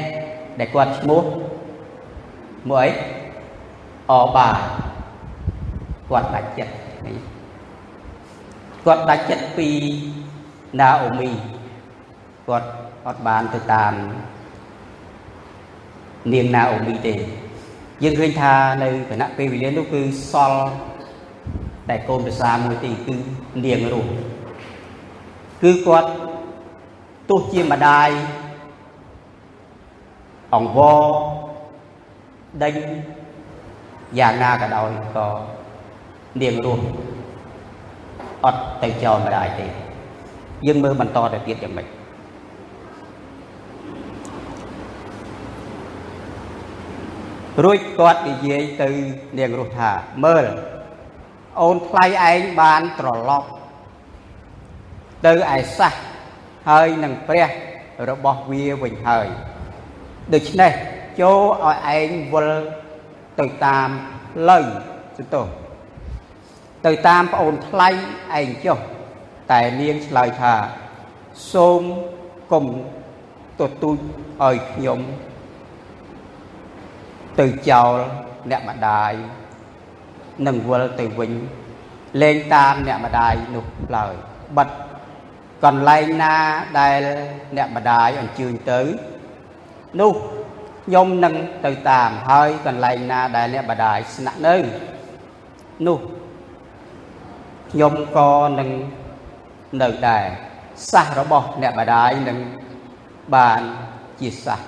[0.60, 1.22] ដែលគាត់ឈ្មោះ
[2.70, 2.88] មួយ
[4.10, 4.48] អអបា
[6.10, 6.74] គាត់ដាច់ចិត្ត
[8.86, 9.68] គាត់ដាច់ចិត្តពី
[10.80, 11.30] ណាអូមី
[12.46, 12.68] គាត់
[13.06, 13.92] អត់បានទៅតាម
[16.32, 17.14] នាងណាអូមីទេ
[18.02, 20.00] យើងឃើញថានៅគណៈពេលវេលានោះគឺ
[20.32, 20.60] សល់
[21.88, 23.14] តែកូនប្រសាមួយទីគឺ
[23.64, 24.10] នាងរស់
[25.62, 26.08] គឺគាត់
[27.30, 28.10] ទោះជាម្ដាយ
[30.54, 31.29] អង្វរ
[32.62, 32.74] ដេញ
[34.18, 35.26] យ៉ាងណាក៏ដោយក៏
[36.40, 36.84] នាងរស់
[38.44, 39.66] អត់ទៅចោលម្ដាយទេ
[40.66, 41.86] យើងមើលបន្តទៅទៀតយ៉ាងម៉េច
[47.64, 48.88] រួចគាត់និយាយទៅ
[49.38, 49.90] នាងរស់ថា
[50.24, 50.44] មើល
[51.60, 53.48] អូនថ្លៃឯងបានត្រឡប់
[55.26, 55.92] ទៅឯសះ
[56.68, 57.48] ហើយនឹងព្រះ
[58.10, 59.28] របស់វាវិញហើយ
[60.34, 60.72] ដូច្នេះ
[61.20, 62.50] ចូលឲ្យឯងវិល
[63.40, 63.88] ទៅតាម
[64.48, 64.60] លើ
[65.18, 65.42] សទោ
[66.86, 67.88] ទៅតាមប្អូនថ្លៃ
[68.38, 68.78] ឯងចុះ
[69.50, 70.54] តែនាងឆ្លើយថា
[71.52, 71.82] សូម
[72.52, 72.64] កុំ
[73.60, 73.98] ទទូច
[74.42, 75.00] ឲ្យខ្ញុំ
[77.40, 77.92] ទៅចោល
[78.50, 79.12] អ្នកម្ដាយ
[80.46, 81.32] នឹងវិលទៅវិញ
[82.22, 84.14] លេងតាមអ្នកម្ដាយនោះឡើយ
[84.56, 84.68] បិទ
[85.64, 86.34] កន្លែងណា
[86.78, 87.00] ដែល
[87.56, 88.80] អ្នកម្ដាយអញ្ជើញទៅ
[90.00, 90.14] នោះ
[90.90, 91.34] ខ្ញុំនឹង
[91.66, 94.56] ទៅតាមហើយកន្លែងណាដែលអ្នកម្ដាយស្នាក់នៅ
[95.86, 95.98] នោះ
[97.72, 98.70] ខ្ញុំក៏នឹង
[99.82, 100.24] នៅដែរ
[100.92, 102.38] សះរបស់អ្នកម្ដាយនឹង
[103.34, 103.60] បាន
[104.20, 104.60] ជាសះ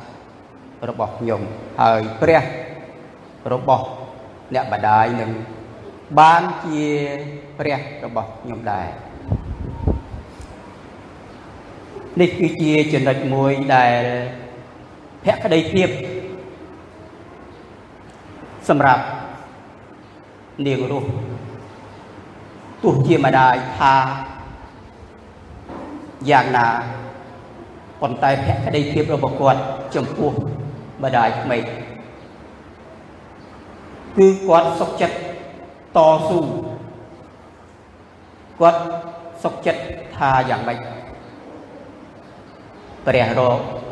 [0.88, 1.40] របស់ខ្ញុំ
[1.80, 2.44] ហើយព្រះ
[3.52, 3.84] របស់
[4.54, 5.30] អ្នកម្ដាយនឹង
[6.20, 6.84] បានជា
[7.58, 8.88] ព្រះរបស់ខ្ញុំដែរ
[12.20, 14.02] នេះគឺជាចំណុចមួយដែល
[15.24, 15.88] ភក្តីភាព
[18.68, 19.02] សម្រាប់
[20.66, 21.08] នាងរស់
[22.82, 23.94] ទោះជាម្ដាយថា
[26.30, 26.66] យ៉ាងណា
[28.00, 29.60] ប៉ុន្តែភក្តីភាពរបស់គាត់
[29.94, 30.32] ចំពោះ
[31.02, 31.62] ម្ដាយក្មេក
[34.16, 35.16] គឺគាត់សុខចិត្ត
[35.96, 36.38] តស៊ូ
[38.60, 38.80] គាត់
[39.42, 39.80] សុខចិត្ត
[40.16, 40.78] ថាយ៉ាងម៉េច
[43.06, 43.28] ព្រះ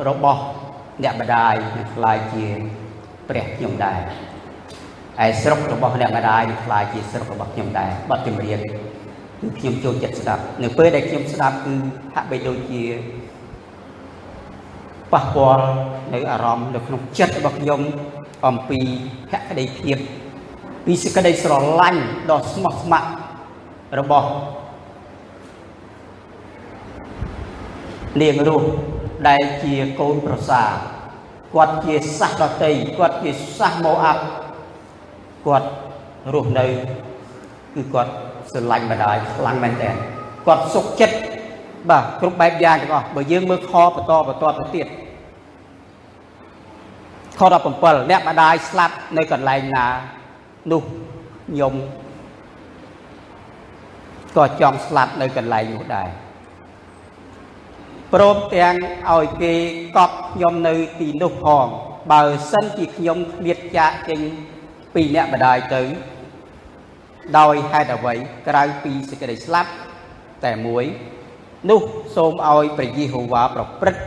[0.09, 0.43] របស់
[1.03, 2.47] អ្នកម្ដាយនឹងខ្លាយជា
[3.29, 4.01] ព្រះខ្ញុំដែរ
[5.25, 8.61] ឯស្រុករបស់អ្នកម្ដាយនឹងខ្លាយជាស្រុករបស់ខ្ញុំដែរបទចម្រៀង
[9.41, 11.75] គឺខ្ញុំចូលចិត្តស្ដាប់នៅពេលដែលខ្ញុំស្ដាប់គឺ
[12.15, 12.83] ហាក់បីដូចជា
[15.13, 15.65] ប៉ះពាល់
[16.15, 17.81] នៅអារម្មណ៍នៅក្នុងចិត្តរបស់ខ្ញុំ
[18.47, 18.81] អំពី
[19.31, 19.99] ភក្តីភាព
[20.87, 23.11] ពីសេចក្តីស្រឡាញ់ដ៏ស្មោះស្ម័គ្រ
[23.99, 24.29] របស់
[28.21, 28.69] នាងរស់
[29.29, 30.63] ដែលជាកូនប្រសា
[31.55, 34.23] គាត់ជាសាសដតីគាត់ជាសាសម៉ូអាប់
[35.47, 35.69] គាត់
[36.35, 36.67] រស់នៅ
[37.75, 38.13] គឺគាត់
[38.53, 39.91] ស្រឡាញ់ម្ដាយខ្លាំងមែនតើ
[40.47, 41.17] គាត់សុខចិត្ត
[41.91, 44.87] បាទគ្រប់បែបយ៉ាងទាំងអស់បើយើងមើលខបន្តបន្តទៅទៀត
[47.39, 47.41] ខ
[47.77, 49.87] 17អ្នកម្ដាយស្លាប់នៅកន្លែងណា
[50.73, 51.75] នោះខ្ញុំ
[54.37, 56.09] ក៏ចង់ស្លាប់នៅកន្លែងនោះដែរ
[58.15, 58.75] ព្រមទាំង
[59.11, 59.55] ឲ្យគេ
[59.97, 61.67] កប់ខ្ញុំនៅទីនោះផង
[62.13, 64.21] បើសិនជាខ្ញុំគ្មានចាកចេញ
[64.95, 65.83] ពីអ្នកម្ដាយទៅ
[67.39, 68.15] ដោយហេតុអ្វី
[68.49, 69.71] ក្រៅពីសេចក្តីស្លាប់
[70.45, 70.85] តែមួយ
[71.71, 71.81] នោះ
[72.17, 74.03] សូមឲ្យព្រះយេហូវ៉ាប្រព្រឹត្ត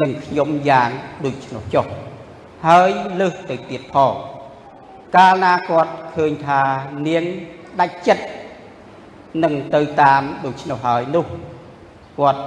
[0.00, 0.90] នឹងខ្ញុំយ៉ាង
[1.24, 1.86] ដូចនោះចុះ
[2.66, 4.14] ហើយលើសទៅទៀតផង
[5.16, 6.60] កាលណាគាត់ឃើញថា
[7.08, 7.24] នាង
[7.80, 8.24] ដាច់ចិត្ត
[9.44, 11.26] នឹងទៅតាមដូច្នោះហើយនោះ
[12.18, 12.40] គាត់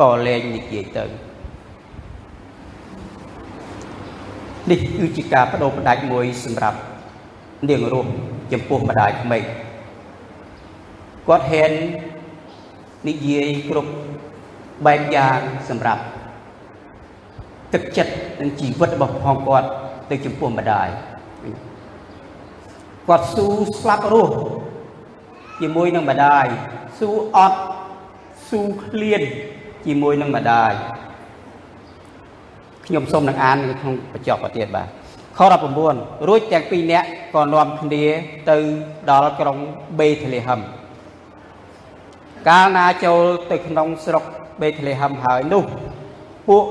[0.00, 1.04] ក៏លែងនិយាយទៅ
[4.70, 6.78] នេះគឺជាការបដូរផ្ដាច់មួយសម្រាប់
[7.68, 8.10] នាងរស់
[8.52, 9.42] ចំពោះម្ដាយក្មេក
[11.28, 11.72] គាត់ហ៊ាន
[13.08, 13.92] និយាយគ្រប់
[14.86, 16.02] បែបយ៉ាងសម្រាប់
[17.74, 19.68] ទឹកចិត្តនិងជីវិតរបស់ផងគាត់
[20.10, 20.88] ទៅចំពោះម្ដាយ
[23.08, 23.46] គាត់ស៊ូ
[23.80, 24.34] ស្លាប់រស់
[25.60, 26.46] ជាមួយនឹងម្ដាយ
[26.98, 27.58] ស៊ូអត់
[28.52, 29.22] ស៊ូឃ្លាន
[29.86, 30.72] ជាមួយនឹងម្ដាយ
[32.86, 34.88] ខ្ញុំសូមនឹងអាននៅក្នុងបញ្ចប់ទៀតបាទ
[35.38, 35.40] ខ
[35.82, 38.04] 19រួចទាំងពីរនាក់ក៏នាំគ្នា
[38.50, 38.56] ទៅ
[39.10, 39.58] ដល់ក្រុង
[39.98, 40.60] បេធលេហឹម
[42.48, 44.24] កាលណាចូលទៅក្នុងស្រុក
[44.60, 45.64] បេធលេហឹមហើយនោះ
[46.48, 46.64] ពួក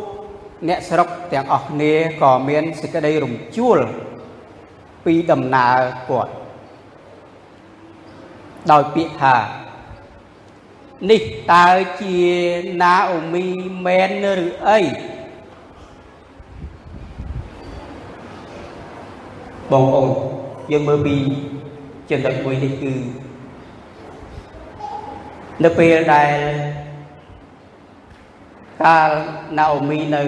[0.69, 3.79] អ្នកស្រុកទាំងអស់គ្នាក៏មានសេចក្តីរំជួល
[5.05, 6.31] ពីដំណើរគាត់
[8.71, 9.35] ដោយពាក្យថា
[11.09, 11.67] នេះតើ
[12.01, 12.17] ជា
[12.81, 13.45] ណាអូមី
[13.85, 14.79] មែនឬអី
[19.71, 20.09] បងប្អូន
[20.71, 21.15] យើងមើលពី
[22.09, 22.93] ចំណុចមួយនេះគឺ
[25.63, 26.35] នៅពេលដែល
[28.83, 29.09] កាល
[29.57, 30.23] ណាអូមីនៅ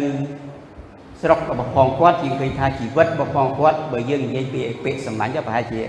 [1.22, 5.82] ស្រុករបស់ផងគាត់យើងឃើញថាជីវិតរបស់ផងគាត់បើយើងនិយាយពីអពាកសម្លាញ់ប្រហែលជា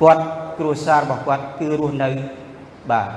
[0.00, 0.22] គាត់
[0.58, 2.08] គ្រួសាររបស់គាត់គឺរស់នៅ
[2.90, 3.08] បាទ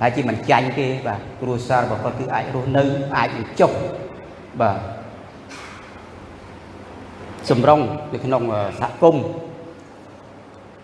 [0.00, 2.84] ហើយជាមិនចាញ់ទេបាទគ្រួសាររបស់គាត់គឺអាចរស់នៅ
[3.16, 3.72] អាចនឹងចុះ
[4.60, 4.78] បាទ
[7.50, 7.80] សម្រង
[8.12, 8.42] នៅក្នុង
[8.80, 9.24] សហគមន៍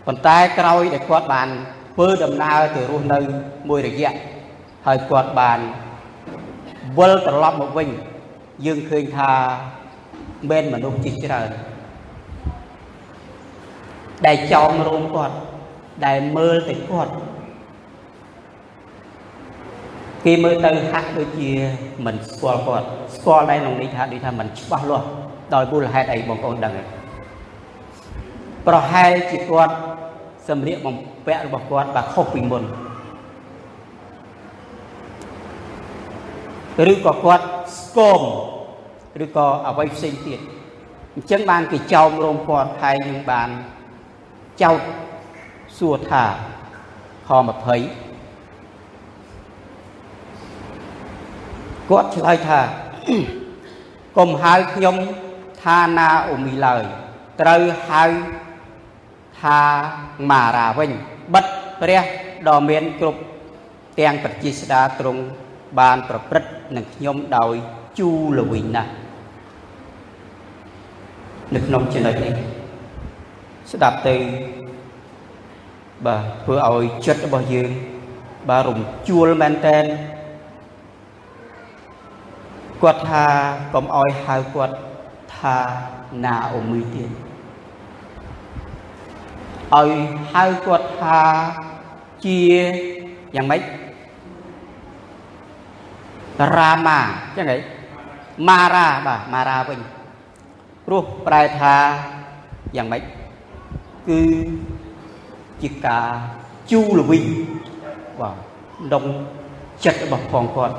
[0.06, 1.48] ប៉ុន្តែក្រោយដែលគាត់បាន
[1.94, 3.18] ធ្វើដំណើរទៅរស់នៅ
[3.68, 4.14] មួយរយៈ
[4.86, 5.58] ហើយគាត់បាន
[6.98, 7.88] វិលត្រឡប់មកវិញ
[8.66, 9.30] យើងឃើញថា
[10.50, 11.50] មានមនុស្សជាច្រើន
[14.26, 15.36] ដែលចោមរោមគាត់
[16.06, 17.12] ដែលមើលទៅគាត់
[20.26, 21.50] គេមើលទៅហាក់ដូចជា
[22.06, 25.06] មិនស្គាល់គាត់ស្គាល់ដែរក្នុងនេះថាដូចថាមិនច្បាស់លាស់
[25.54, 26.84] ដោយមូលហេតុអីបងប្អូនដឹងទេ
[28.66, 29.74] ប្រហែលជាគាត់
[30.48, 32.62] សម្លៀកបំពាក់របស់គាត់បាទខុសពីមុន
[36.92, 37.44] ឬក៏គាត់
[37.80, 38.22] ស្គម
[39.24, 40.40] ឬក៏អ្វីផ្សេងទៀត
[41.14, 43.48] អញ្ចឹងបានគេចោមរោមគាត់ហើយនឹងបាន
[44.62, 44.80] ចោត
[45.78, 46.24] សួរថា
[47.28, 48.11] ខ20
[51.90, 52.60] គាត់ឆ្លើយថា
[54.18, 54.96] កុំហៅខ្ញុំ
[55.62, 56.82] ថាណាអ៊ូមីឡើយ
[57.40, 58.04] ត្រូវហៅ
[59.40, 59.58] ថា
[60.30, 60.90] ម៉ារ៉ាវិញ
[61.34, 61.46] បិទ
[61.80, 62.02] ព្រះ
[62.48, 63.20] ដ៏មានគ្រប់
[63.98, 65.22] ទាំងប្រជាស្ដាទ្រង់
[65.80, 67.54] បានប្រព្រឹត្តនឹងខ្ញុំដោយ
[67.98, 68.92] ជូរល្វីងណាស់
[71.54, 72.34] នៅក្នុងចំណុចនេះ
[73.72, 74.16] ស្ដាប់ទៅ
[76.06, 77.70] បាទធ្វើឲ្យចិត្តរបស់យើង
[78.50, 79.84] បាទរំជួលមែនតែន
[82.82, 83.24] គាត់ថា
[83.74, 84.76] កុំឲ្យហៅគាត់
[85.36, 85.56] ថា
[86.24, 87.10] ណាអូមីទៀត
[89.74, 89.90] ឲ្យ
[90.32, 91.20] ហៅគាត់ថា
[92.24, 92.40] ជា
[93.36, 93.62] យ៉ាងម៉េច
[96.56, 96.98] រាមា
[97.36, 97.56] ចឹងហី
[98.48, 99.80] ម៉ារ៉ាបាទម៉ារ៉ាវិញ
[100.86, 101.74] ព្រោះប្រែថា
[102.76, 103.02] យ៉ាងម៉េច
[104.08, 104.20] គឺ
[105.62, 106.08] ជាការ
[106.70, 107.26] ជូរល្វីង
[108.20, 108.36] បាទ
[108.94, 109.04] ដង
[109.84, 110.76] ចិត្តរបស់ផងគាត់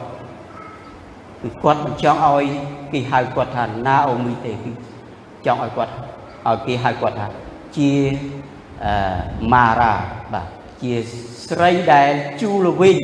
[1.43, 2.45] គឺគាត់មិនចង់ឲ្យ
[2.91, 4.71] គេហៅគាត់ថាណាអូមីទេគឺ
[5.45, 5.91] ចង់ឲ្យគាត់
[6.47, 7.27] ឲ្យគេហៅគាត់ថា
[7.77, 7.91] ជា
[8.85, 8.93] អឺ
[9.53, 9.93] ម៉ារ៉ា
[10.33, 10.47] បាទ
[10.81, 10.93] ជា
[11.47, 12.99] ស្រីដែលជូរល្វីង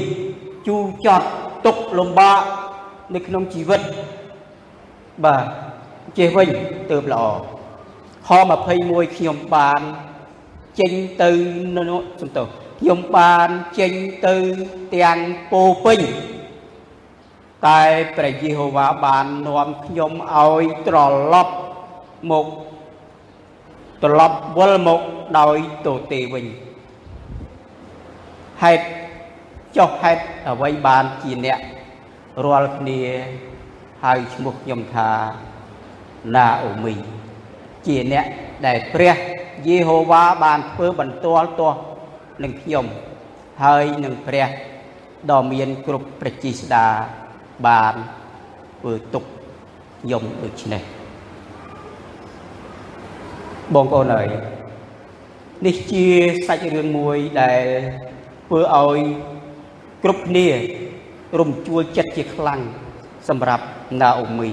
[0.67, 1.27] ជូរចត់
[1.65, 2.41] ទុកលំបាក
[3.15, 3.81] នៅក្នុងជីវិត
[5.23, 5.43] បាទ
[6.17, 6.49] ចេះវិញ
[6.91, 7.23] ទៅល្អ
[8.27, 8.29] ខ
[8.73, 9.81] 21ខ្ញុំបាន
[10.79, 11.29] ចេញទៅ
[12.21, 12.47] សំទោស
[12.79, 13.49] ខ្ញុំបាន
[13.79, 13.93] ចេញ
[14.27, 14.35] ទៅ
[14.95, 15.19] ទាំង
[15.51, 15.99] ពោពេញ
[17.67, 17.83] តែ
[18.17, 20.97] ព្រះយេហូវ៉ាបាននាំខ្ញុំឲ្យត្រ
[21.33, 21.53] ឡប់
[22.31, 22.47] មក
[24.03, 25.01] ត្រឡប់វិលមក
[25.39, 26.45] ដោយទទេវិញ
[28.63, 28.85] ហេតុ
[29.77, 31.59] ចុះហេតុអ្វីបានជាអ្នក
[32.45, 33.01] រាល់គ្នា
[34.03, 35.09] ហៅឈ្មោះខ្ញុំថា
[36.35, 36.95] ណាអូមី
[37.87, 38.25] ជាអ្នក
[38.65, 39.15] ដែលព្រះ
[39.67, 41.79] យេហូវ៉ាបានធ្វើបន្ទាល់ទាស់
[42.43, 42.85] នឹងខ្ញុំ
[43.63, 44.47] ហើយនឹងព្រះ
[45.31, 46.87] ដ៏មានគ្រប់ប្រជាស្ដា
[47.67, 47.93] បាន
[48.79, 49.23] ធ្វើទុក
[50.01, 50.83] ខ្ញុំដូចនេះ
[53.75, 54.27] បងប្អូនអើយ
[55.65, 56.05] នេះជា
[56.47, 57.63] សាច់រឿងមួយដែល
[58.47, 58.99] ធ្វើឲ្យ
[60.03, 60.47] គ្រប់គ្នា
[61.39, 62.59] រំជួលចិត្តជាខ្លាំង
[63.29, 63.65] សម្រាប់
[64.01, 64.49] ណាអូមី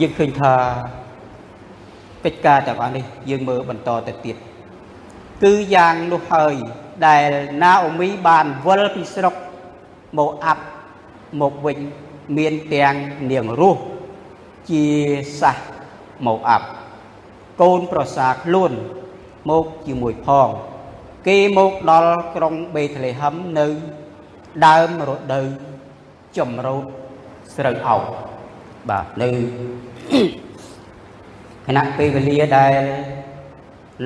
[0.00, 0.54] យើងឃើញថា
[2.24, 4.36] កិច្ចការទាំងអស់នេះយើងមើលបន្តទៅទៀត
[5.44, 6.54] គឺយ៉ាងនោះហើយ
[7.06, 7.30] ដែល
[7.62, 9.34] ណាអូមីបានវិលពីស្រុក
[10.18, 10.62] មកអាប់
[11.40, 11.78] មកវិញ
[12.36, 12.94] មានទាំង
[13.32, 13.82] នាងរស់
[14.70, 14.84] ជា
[15.40, 15.56] សះ
[16.26, 16.66] មកអាប់
[17.60, 18.72] កូនប្រសាខ្លួន
[19.50, 20.48] មកជាមួយផង
[21.26, 23.66] គេមកដល់ក្រុងបេតលេហឹមនៅ
[24.66, 25.46] ដើមរដូវ
[26.36, 26.84] ចម្រូត
[27.56, 28.02] ស្រូវអោប
[28.90, 29.30] បាទនៅ
[31.66, 32.82] គណៈពេលវេលាដែល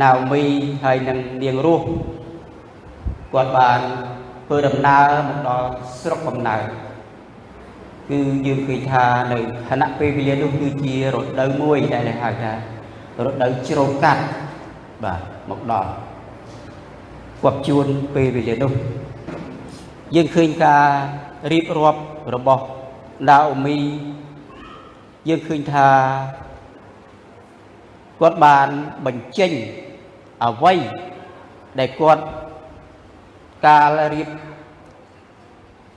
[0.03, 0.43] ណាវមី
[0.85, 1.87] ហើយនឹងនាងរស់
[3.33, 3.81] គាត់បាន
[4.53, 5.69] ធ្វើដំណើរមកដល់
[6.01, 6.63] ស្រុកកំណើត
[8.11, 9.39] គឺយើងឃើញថានៅ
[9.71, 12.53] គណៈពេលវេលានោះគឺជារដូវមួយដែលហៅថា
[13.25, 14.23] រដូវជ្រោកកាត់
[15.05, 15.91] បាទមកដល់
[17.43, 18.73] គាត់ជួនពេលវេលានោះ
[20.15, 20.85] យើងឃើញការ
[21.53, 22.01] រៀបរាប់
[22.35, 22.65] របស់
[23.31, 23.79] ដាអូមី
[25.29, 25.89] យើងឃើញថា
[28.21, 28.69] គាត់បាន
[29.07, 29.53] បញ្ចេញ
[30.45, 30.75] អ្វី
[31.81, 32.25] ដែលគាត់
[33.67, 34.29] កាលរៀប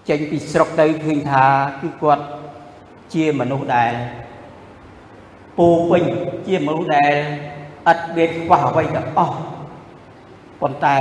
[0.09, 1.45] ចេញពីស្រុកទៅឃើញថា
[1.81, 2.23] គឺគាត់
[3.13, 3.93] ជាមនុស្សដែល
[5.57, 6.03] ពូពេញ
[6.47, 7.13] ជាមនុស្សដែល
[7.91, 9.37] ឥតមានខ្វះអ្វីទាំងអស់
[10.61, 10.97] ប៉ុន្តែ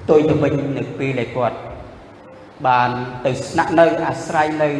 [0.00, 1.56] ផ្ទុយទៅវិញនៅពេលដែលគាត់
[2.66, 2.90] បាន
[3.24, 4.70] ទៅស្នាក់នៅអាស្រ័យនៅ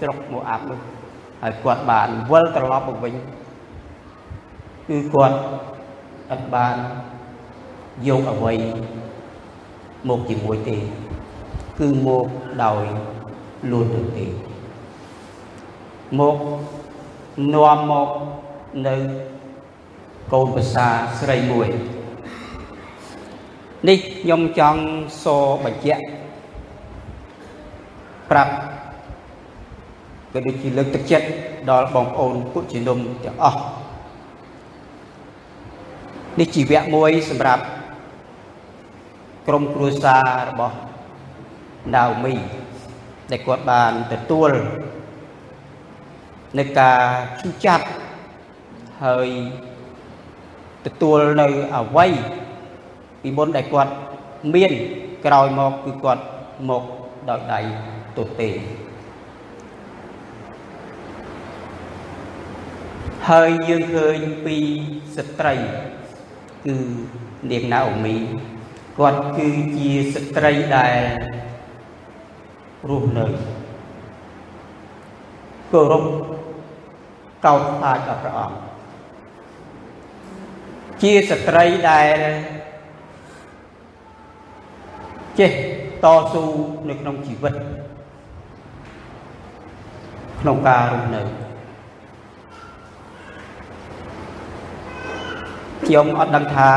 [0.00, 0.78] ស្រុកម៉ូអាប់នោះ
[1.42, 3.14] ហើយគាត់បានវិលត្រឡប់មកវិញ
[4.88, 5.36] គឺគាត់
[6.30, 6.76] អត់បាន
[8.08, 8.54] យកអ្វី
[10.08, 10.76] មកជាមួយទេ
[11.78, 12.26] គឺមក
[12.64, 12.84] ដោយ
[13.70, 14.26] លួនទៅទេ
[16.20, 16.36] មក
[17.54, 18.08] នាំមក
[18.86, 18.96] នៅ
[20.32, 20.86] កូនភាសា
[21.20, 21.68] ស្រីមួយ
[23.88, 24.80] នេះខ្ញុំចង់
[25.22, 25.24] ស
[25.64, 26.04] បញ្ជាក់
[28.30, 28.52] ប្រាប់
[30.32, 31.26] ក៏ដូចជាលើកទឹកចិត្ត
[31.70, 33.60] ដល់បងប្អូនពុជនុំទាំងអស់
[36.38, 37.62] នេះជីវៈមួយសម្រាប់
[39.52, 40.76] ក្រុមគ្រួសាររបស់
[41.94, 42.34] ណាអូមី
[43.30, 44.50] ដែលគាត់បានទទួល
[46.58, 47.00] នៅការ
[47.40, 47.86] ជូចាត់
[49.04, 49.28] ហើយ
[50.86, 52.10] ទទួលនៅអវ័យ
[53.22, 53.92] ពីមុនដែលគាត់
[54.54, 54.72] មាន
[55.24, 56.22] ក្រោយមកគឺគាត់
[56.68, 56.84] មក
[57.28, 57.60] ដោយដៃ
[58.18, 58.48] ទទេ
[63.28, 64.56] ហើយយើងឃើញពី
[65.16, 65.54] ស្ត្រី
[66.64, 66.74] គឺ
[67.50, 68.16] នាងណាអូមី
[69.00, 70.98] គាត់គឺជាស្ត្រីដែល
[72.88, 73.26] រស់នៅ
[75.72, 76.04] គោរព
[77.44, 78.56] កោតខ្លាចដល់ព្រះអង្គ
[81.02, 82.16] ជាស្ត្រីដែល
[85.38, 85.52] ចេះ
[86.04, 86.44] តស៊ូ
[86.88, 87.54] នៅក្នុងជីវិត
[90.40, 91.22] ក្នុងការរស់នៅ
[95.86, 96.72] ខ្ញុំអត់ដឹងថា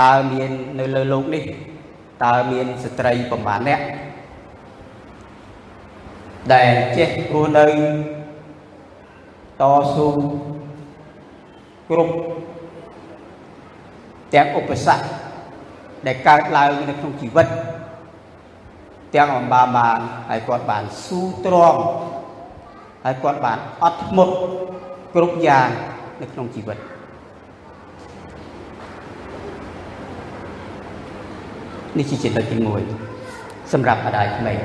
[0.00, 1.44] តើមាននៅលើលោកនេះ
[2.24, 3.80] តើមានស្ត្រីប្រមាណអ្នក
[6.52, 7.66] ដែលចេះគួរនៅ
[9.60, 9.62] ត
[9.94, 10.08] ស៊ូ
[11.88, 12.14] គ្រប់
[14.34, 15.06] ទាំងឧបសគ្គ
[16.06, 17.46] ដែលកើតឡើងនៅក្នុងជីវិត
[19.14, 21.76] ទាំងអំបាបានហើយគាត់បានស៊ូទ្រាំ
[23.04, 24.34] ហើយគាត់បានអត់ធ្មត់
[25.14, 25.68] គ្រប់យ៉ាង
[26.20, 26.78] នៅក្នុងជីវិត។
[31.98, 32.56] នេះជាចំណុចទី
[33.14, 34.58] 1សម្រាប់ម្ដាយក្មេង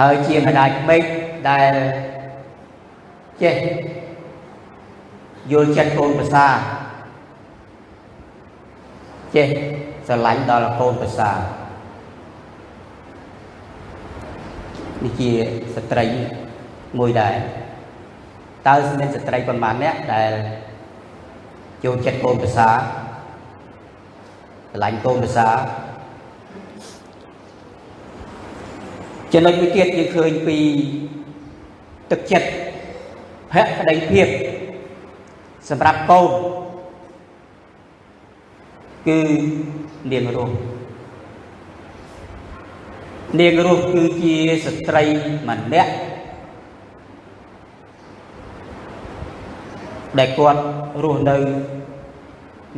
[0.00, 1.02] ហើយជាម្ដាយក្មេក
[1.50, 1.72] ដែល
[3.42, 3.56] ចេះ
[5.52, 6.46] យល់ចិត្តកូនប្រសា
[9.34, 9.46] ចេះ
[10.06, 11.30] ស្រឡាញ់ដល់កូនប្រសា
[15.04, 15.30] នេះជា
[15.74, 16.04] ស្ត្រី
[16.98, 17.34] មួយដែរ
[18.68, 20.32] តើមានស្ត្រីប៉ុន្មានអ្នកដែល
[21.84, 22.68] ចូលចិត្តកូនប្រសា
[24.74, 25.48] ស្រឡាញ់កូនប្រសា
[29.32, 30.58] ចំណុចមួយទៀតយើងឃើញពី
[32.10, 32.46] ទឹកចិត្ត
[33.52, 34.28] ភក្តីភាព
[35.68, 36.30] សម្រាប់កូន
[39.08, 39.18] គឺ
[40.12, 40.56] នាងរស់
[43.38, 44.34] នាងរស់គឺជា
[44.64, 45.04] ស្ត្រី
[45.48, 45.92] ម្នាក់
[50.18, 50.60] ដែលគាត់
[51.02, 51.36] រស់នៅ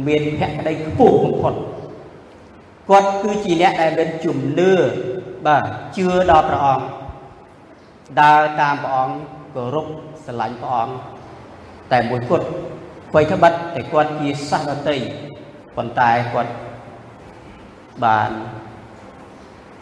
[0.07, 1.57] មានភក្តីខ្ពស់បំផុត
[2.91, 4.73] គាត់គឺជាអ្នកដែលមានជំនឿ
[5.47, 5.63] បាទ
[5.97, 6.87] ជឿដល់ព្រះអង្គ
[8.21, 9.17] ដើរតាមព្រះអង្គ
[9.55, 9.87] គោរព
[10.25, 10.95] ស្រឡាញ់ព្រះអង្គ
[11.93, 12.47] តែមួយគត់
[13.11, 14.99] អ្វីត្បិតតែគាត់ជាសាសដតី
[15.77, 16.53] ប៉ុន្តែគាត់
[18.05, 18.31] បាន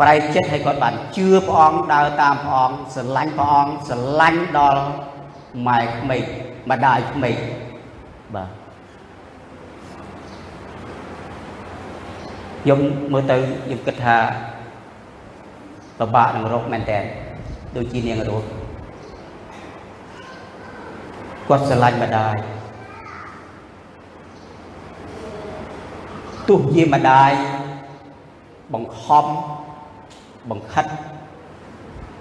[0.01, 4.83] ប្រែចិត្តឲ្យគាត់បានជឿព្រះអង្គដើរតាមព្រះអង្គស្រឡាញ់ព្រះអង្គស្រឡាញ់ដល់
[5.67, 6.25] ម៉ែក្មេក
[6.71, 7.37] ម្ដាយក្មេក
[8.35, 8.64] បាទ
[12.67, 12.81] ខ្ញុំ
[13.13, 14.17] មើលទៅខ្ញុំគិតថា
[15.99, 16.99] ពិបាកនឹងរកមែនតើ
[17.77, 18.47] ដូចជានាងរស់
[21.49, 22.37] គាត់ស្រឡាញ់ម្ដាយ
[26.49, 27.33] ទោះជាម្ដាយ
[28.75, 29.27] បង្ខំ
[30.51, 30.87] បង្ខិត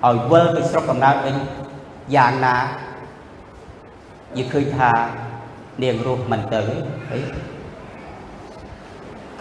[0.05, 1.35] ឲ្យវិលទៅស្រុកកំណើតវិញ
[2.15, 2.57] យ៉ាងណា
[4.37, 4.91] យើងឃើញថា
[5.83, 6.61] នាងរស់មិនទៅ
[7.11, 7.52] អី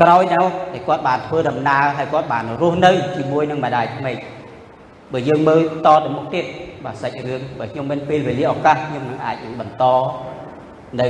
[0.00, 0.40] ក្រោយទៅ
[0.72, 4.16] តែគាត់បានធ្វើដំណើរហើយគាត់បានរស់នៅជាមួយនឹងម្ដាយក្មេក
[5.12, 6.44] បើយើងមើលតទៅមុខទៀត
[6.84, 9.84] បាទសាច់រឿងបើខ្ញុំមានពេលវេលាឱកាសខ្ញុំនឹងអាចបន្ត
[11.00, 11.08] នៅ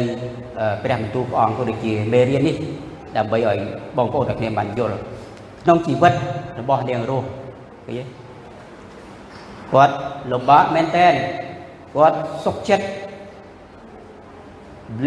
[0.83, 2.57] ព្រះបន្ទូលព្រះអង្គក៏ដូចជាមេរៀននេះ
[3.17, 3.59] ដើម្បីឲ្យ
[3.97, 4.97] បងប្អូនទាំងគ្នាបានយល់
[5.63, 6.13] ក្នុងជីវិត
[6.61, 7.27] របស់នាងរស់
[7.87, 8.05] ឃើញទេ
[9.73, 9.95] គាត់
[10.33, 11.09] លំបាកមែនតើ
[11.97, 12.85] គាត់សុខចិត្ត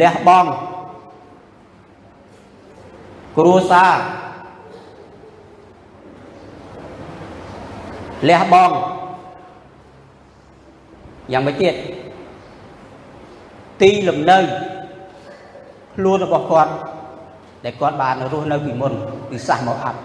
[0.02, 0.50] លះបង់
[3.38, 4.00] គ្រួសារ
[8.30, 8.76] លះបង់
[11.32, 11.76] យ៉ាងម៉េចទៀត
[13.82, 14.40] ទីលំនៅ
[15.94, 16.72] ខ្លួនរបស់គាត់
[17.64, 18.94] ដែលគាត់បានរស់នៅពីមុន
[19.30, 20.00] ពីសះមកអត់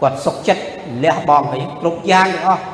[0.00, 0.62] គាត់សុខចិត្ត
[1.04, 2.64] លះបង់អីគ្រប់យ៉ាងទាំងអស់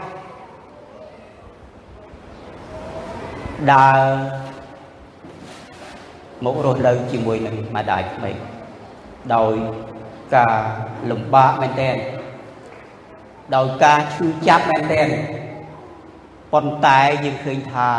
[3.73, 4.01] ដើរ
[6.45, 8.56] មករស់នៅជាមួយនឹងម្ដាយក្មេក
[9.35, 9.55] ដោយ
[10.37, 10.59] ការ
[11.11, 11.97] លំបាកមែនទែន
[13.55, 15.09] ដោយការឈឺចាប់មែនទែន
[16.53, 17.91] ប៉ុន្តែយើងឃើញថា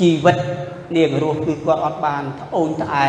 [0.00, 0.36] ជីវិត
[0.96, 3.08] នាងរស់គឺគាត់អត់បានត្អូញត្អែ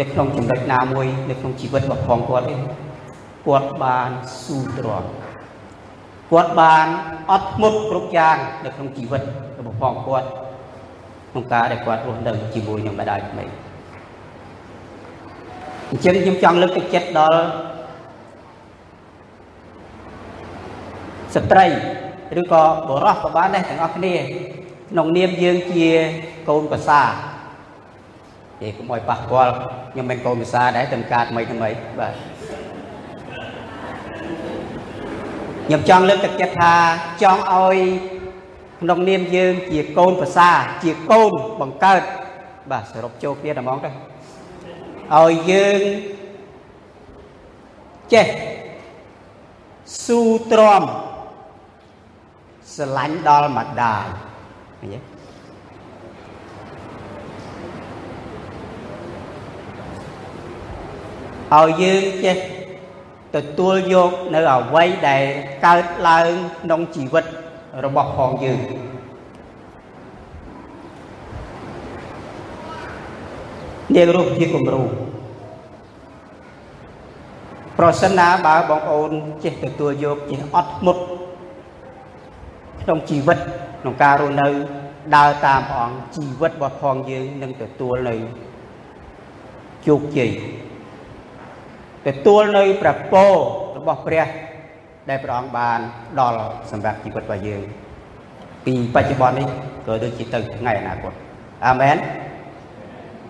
[0.00, 2.54] នៅក្នុងចំណុចណាមួយនៅក្នុងជីវិតរបស់ផងគាត់ទេ
[3.46, 4.10] គាត់បាន
[4.42, 5.04] ស៊ូទ្រាំ
[6.30, 6.86] គាត់បាន
[7.30, 9.22] អត់ធ្មត់គ្រប់យ៉ាងនៅក្នុងជីវិត
[9.58, 10.28] របស់ផងគាត់
[11.30, 13.48] ក្នុងការដែលគាត់រស់នៅជាមួយនឹងម្ដាយក្មេង
[15.90, 17.40] អញ្ចឹងខ្ញុំចង់លើកទឹកចិត្តដល់
[21.34, 21.66] ស្ត្រី
[22.40, 24.14] ឬក៏បុរសក៏បានដែរទាំងអស់គ្នា
[24.90, 25.88] ក្នុងនាមយើងជា
[26.48, 27.02] កូនប្រសា
[28.60, 29.52] ទេកុំឲ្យប៉ះពាល់
[29.92, 31.68] ខ្ញុំមិនកូនប្រសាដែរតែការថ្មីថ្មី
[31.98, 32.14] បាទ
[35.66, 36.74] ខ្ញុំចង់លើកទឹកចិត្តថា
[37.22, 37.76] ចង់ឲ្យ
[38.80, 40.50] ក្នុងនាមយើងជាកូនប្រសា
[40.82, 42.02] ជាកូនបង្កើត
[42.70, 43.90] បាទសរុបចូលគ្នាតែហ្មងទៅ
[45.14, 45.80] ឲ្យយើង
[48.12, 48.26] ចេះ
[50.04, 50.20] ស៊ូ
[50.52, 50.82] ទ្រាំ
[52.74, 54.06] ស្រឡាញ់ដល់ម្ដាយ
[54.80, 55.00] ឃើញទេ
[61.56, 62.36] ឲ្យយើងចេះ
[63.36, 65.22] ទទួលយកនៅអ្វីដែល
[65.64, 66.30] កើតឡើង
[66.62, 67.24] ក្នុងជីវិត
[67.84, 68.60] របស់ផងយើង
[73.94, 74.82] នាងរស់ជាគំរូ
[77.78, 79.10] ប្រសិនណាបើបងប្អូន
[79.44, 81.02] ចេះទទួលយកចេះអត់ធ្មត់
[82.82, 83.38] ក្នុងជីវិត
[83.80, 84.48] ក្នុងការរស់នៅ
[85.16, 88.14] ដើរតាមព្រះអង្គជីវិតរបស់ផងយើងនឹងទទួលនៅ
[89.86, 90.30] ជោគជ័យ
[92.06, 93.24] ទទួលនៅប្រពោ
[93.78, 94.26] របស់ព្រះ
[95.08, 95.78] ដែលព្រះអង្គបាន
[96.20, 96.40] ដល់
[96.70, 97.62] សម្រាប់ជីវិតរបស់យើង
[98.66, 99.46] ពីបច្ចុប្បន្ននេះ
[99.86, 101.12] ក៏ដូចជាទៅថ្ងៃអនាគត
[101.66, 101.96] អាមែន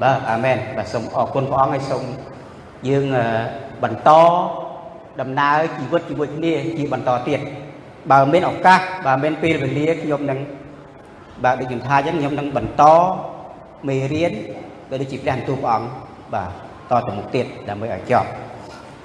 [0.03, 2.05] បាទអាមែនបាទសូមអរគុណព្រះអង្គហើយសូម
[2.89, 3.05] យើង
[3.83, 4.11] បន្ត
[5.21, 7.41] ដំណើរជីវិតជាមួយគ្នាជាបន្តទៀត
[8.11, 10.39] បើមានឱកាសបើមានពេលវេលាខ្ញុំនឹង
[11.45, 12.85] បាទដូចខ្ញុំថាអញ្ចឹងខ្ញុំនឹងបន្ត
[13.89, 14.33] មេរៀន
[14.91, 15.89] ក៏ដូចជាព្រះបន្ទូលព្រះអង្គ
[16.35, 16.49] បាទ
[16.91, 18.29] តទៅមុខទៀតដើម្បីឲ្យចប់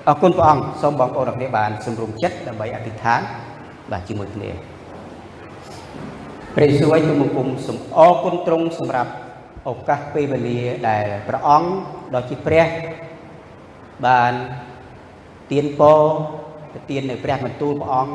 [0.10, 3.22] អរគុណព្រះអង្គសូមបងប្អូនទាំងគ្នាបានសម្រុំចិត្តដើម្បីអធិដ្ឋាន
[3.92, 4.50] បាទជាមួយគ្នា
[6.56, 9.12] ព្រះយេស៊ូវឲ្យទូបង្គំសូមអរគុណទ្រង់សម្រាប់
[9.68, 11.70] ឱកាសពេលវេលាដែលព្រះអង្គ
[12.14, 12.66] ដ៏ជាព្រះ
[14.06, 14.34] បាន
[15.52, 16.00] ទៀនពរ
[16.74, 18.14] ទៅទៀននៅព្រះបន្ទូលព្រះអង្គ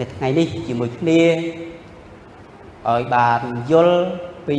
[0.00, 1.22] នៅថ្ងៃនេះជាមួយគ្នា
[2.88, 3.98] ឲ្យបានយល់
[4.48, 4.58] ពី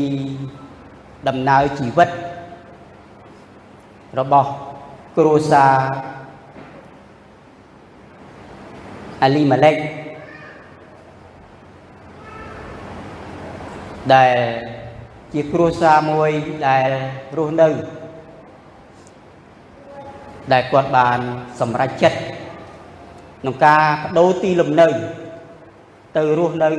[1.28, 2.10] ដំណើរជីវិត
[4.20, 4.50] របស់
[5.18, 5.74] គ្រួសារ
[9.24, 9.78] អាលីម៉ាឡេក
[14.14, 14.38] ដែល
[15.34, 16.32] ជាគ្រួសារមួយ
[16.68, 16.88] ដែល
[17.38, 17.70] រស់នៅ
[20.52, 21.20] ដែលគាត់បាន
[21.60, 22.18] សម្រេចចិត្ត
[23.42, 24.88] ក្នុងការបដូរទីលំនៅ
[26.18, 26.70] ទៅរស់នៅ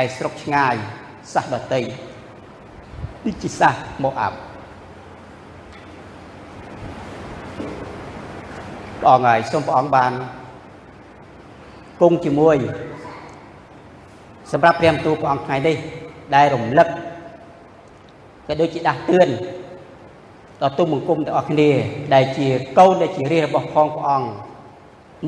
[0.00, 0.74] ឯស្រុកឆ្ងាយ
[1.34, 1.82] សាសដតី
[3.24, 4.38] នេះជាសាសមកអាប់
[9.00, 10.12] ព្រះអង្គហើយសូមព្រះអង្គបាន
[12.02, 12.56] គង់ជាមួយ
[14.52, 15.76] សម្រាប់ព្រះបន្ទូលព្រះអង្គថ្ងៃនេះ
[16.34, 16.88] ដែលរំលឹក
[18.46, 19.30] ក៏ដូចជាដាស់តឿន
[20.62, 21.70] ដល់ទុំបង្គំទាំងអស់គ្នា
[22.14, 22.46] ដែលជា
[22.78, 24.28] កូនដែលជារាជរបស់ផងព្រះអង្គ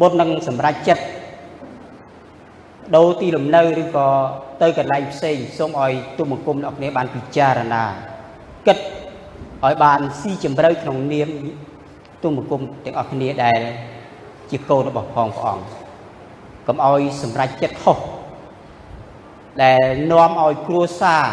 [0.00, 1.04] មុននឹងសម្រេចចិត្ត
[2.96, 4.08] ដូរទីលំនៅឬក៏
[4.62, 7.84] ទៅកន្លែងផ្សេងសូមឲ្យទុំបង្គំអ្នកគ្នាបានពិចារណា
[8.66, 8.78] គិត
[9.64, 11.28] ឲ្យបានស៊ីជម្រៅក្នុងនាម
[12.22, 13.60] ទុំបង្គំទាំងអស់គ្នាដែល
[14.50, 15.83] ជាកូនរបស់ផងព្រះអង្គ
[16.66, 17.98] កុំឲ្យសម្រេចចិត្តខុស
[19.62, 21.24] ដែលនាំឲ្យគ្រួសារ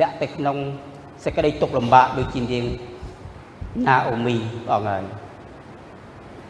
[0.00, 0.56] លាក់ទៅក្នុង
[1.24, 2.64] សេចក្តីទុក្ខលំបាកដូចជានាង
[3.86, 4.36] ណាអូមី
[4.66, 5.02] ព្រះអង្គហើយ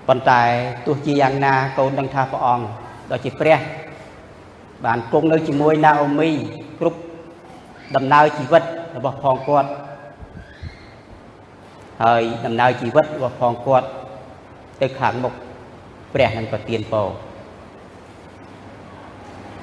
[0.09, 0.43] ប៉ុន្តែ
[0.87, 2.65] ទោះជាយ៉ាងណាកូនដឹងថាព្រះអង្គ
[3.11, 3.59] ដ៏ជាព្រះ
[4.85, 6.31] បានគង់នៅជាមួយណាអូមី
[6.79, 6.99] គ្រប់
[7.97, 8.63] ដំណើរជីវិត
[8.97, 9.69] របស់ផងគាត់
[12.05, 13.87] ហើយដំណើរជីវិតរបស់ផងគាត់
[14.81, 15.35] ទៅខាងមុខ
[16.15, 17.09] ព្រះនឹងប្រទានពរ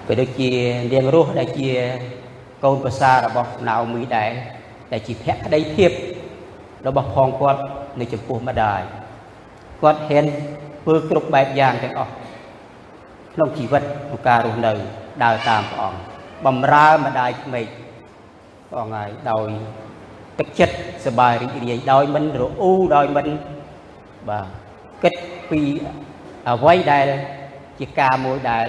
[0.08, 0.52] ក៏ដូចជា
[0.94, 1.70] នាងរស់ដែលជា
[2.64, 4.32] កូនប្រសាររបស់ណៅមីដែរ
[4.92, 5.92] ដែលជាភក្តីភាព
[6.88, 7.62] របស់ផងគាត់
[8.00, 8.82] នៅចំពោះម្ដាយ
[9.82, 10.26] គាត់ហ៊ាន
[10.82, 12.12] ធ្វើគ្រប់បែបយ៉ាងទាំងអស់
[13.34, 14.74] ក្នុងជីវិតក្នុងការរស់នៅ
[15.24, 16.00] ដើរតាមព្រះអង្គ
[16.46, 17.68] បំរើម្ដាយក្មេក
[18.70, 19.48] ព្រះអង្គហើយដោយ
[20.40, 23.28] ទឹកចិត្តសប្បាយរីករាយដោយមិនរអ៊ូដោយមិន
[24.30, 24.48] បាទ
[25.04, 25.14] គិត
[25.52, 25.62] ពី
[26.50, 27.08] អ្វីដែល
[27.80, 28.66] ជាការមួយដែល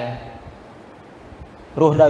[1.80, 2.08] រស់នៅ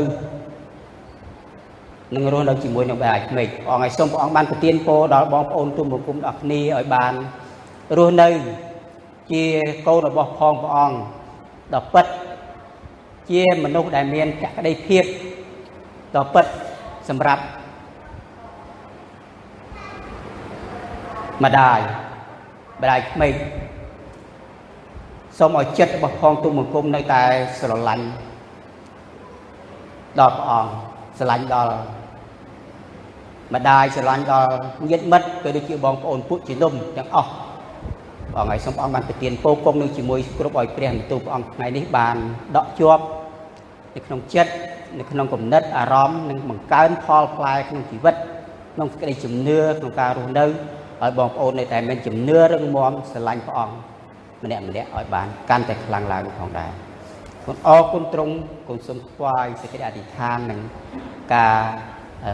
[2.15, 7.13] នឹងរស់នៅជាមួយនឹងបែបក្មេកព្រះអង្គឲ្យសូមព្រះអង្គបានប្រទានពរដល់បងប្អូនទុំបង្គំដល់គ្នាឲ្យបាន
[7.97, 8.29] រស់នៅ
[9.33, 9.45] ជា
[9.87, 10.97] កូនរបស់ផងព្រះអង្គ
[11.75, 12.07] ដល់ពិត
[13.31, 15.05] ជាមនុស្សដែលមានភក្ដីភាព
[16.15, 16.47] ដល់ពិត
[17.09, 17.43] សម្រាប់
[21.45, 21.81] ម្ដាយ
[22.83, 23.35] ម្ដាយក្មេក
[25.39, 27.23] សូមឲ្យចិត្តរបស់ផងទុំបង្គំនៅតែ
[27.61, 28.07] ស្រឡាញ់
[30.21, 30.71] ដល់ព្រះអង្គ
[31.19, 31.75] ស្រឡាញ់ដល់
[33.55, 34.53] ម្ដាយស្រឡាញ់ដល់
[34.91, 37.31] ញាតិមិត្តក៏ដូចជាបងប្អូនពួកជានំទាំងអស់
[38.35, 42.17] បងហើយសូមអង្គបានប្រទានពរគុំនឹងជាមួយគ្រប់ឲ្យព្រះបន្ទូលព្រះអង្គថ្ងៃនេះបាន
[42.57, 43.03] ដកជាប់
[43.95, 44.53] នៅក្នុងចិត្ត
[44.99, 48.15] នៅក្នុងគំនិតអារម្មណ៍និងបង្កើនផលផ្លែក្នុងជីវិត
[48.75, 56.73] ក្នុងសេចក្តីជំនឿក្នុងការរស់នៅឲ្យបងប្អូននៅតែមានជំនឿរឹងមាំស្រឡាញ់ព្រះអង្គម្នាក់ម្នាក់ឲ្យបានកាន់តែខ្លាំងឡើងផងដែរ
[57.49, 58.35] គុណអរគុណទ្រង់
[58.69, 60.61] គុណសូមថ្វាយសេចក្តីអធិដ្ឋាននឹង
[61.35, 61.57] ការ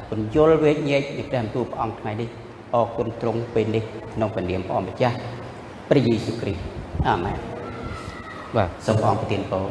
[0.08, 2.28] ពន្យល់វេជ្ជញែកនៃព្រះបន្ទូលព្រះអង្គថ្ងៃនេះ
[2.74, 3.82] អរគុណទ្រង់ពេលនេះ
[4.14, 5.16] ក្នុងព្រះនាមព្រះអម្ចាស់
[5.88, 6.62] ព្រះយេស៊ូវគ្រីស្ទ
[7.08, 7.38] អាមែន
[8.56, 9.64] បាទសូមព្រះអង្គប្រទានពរ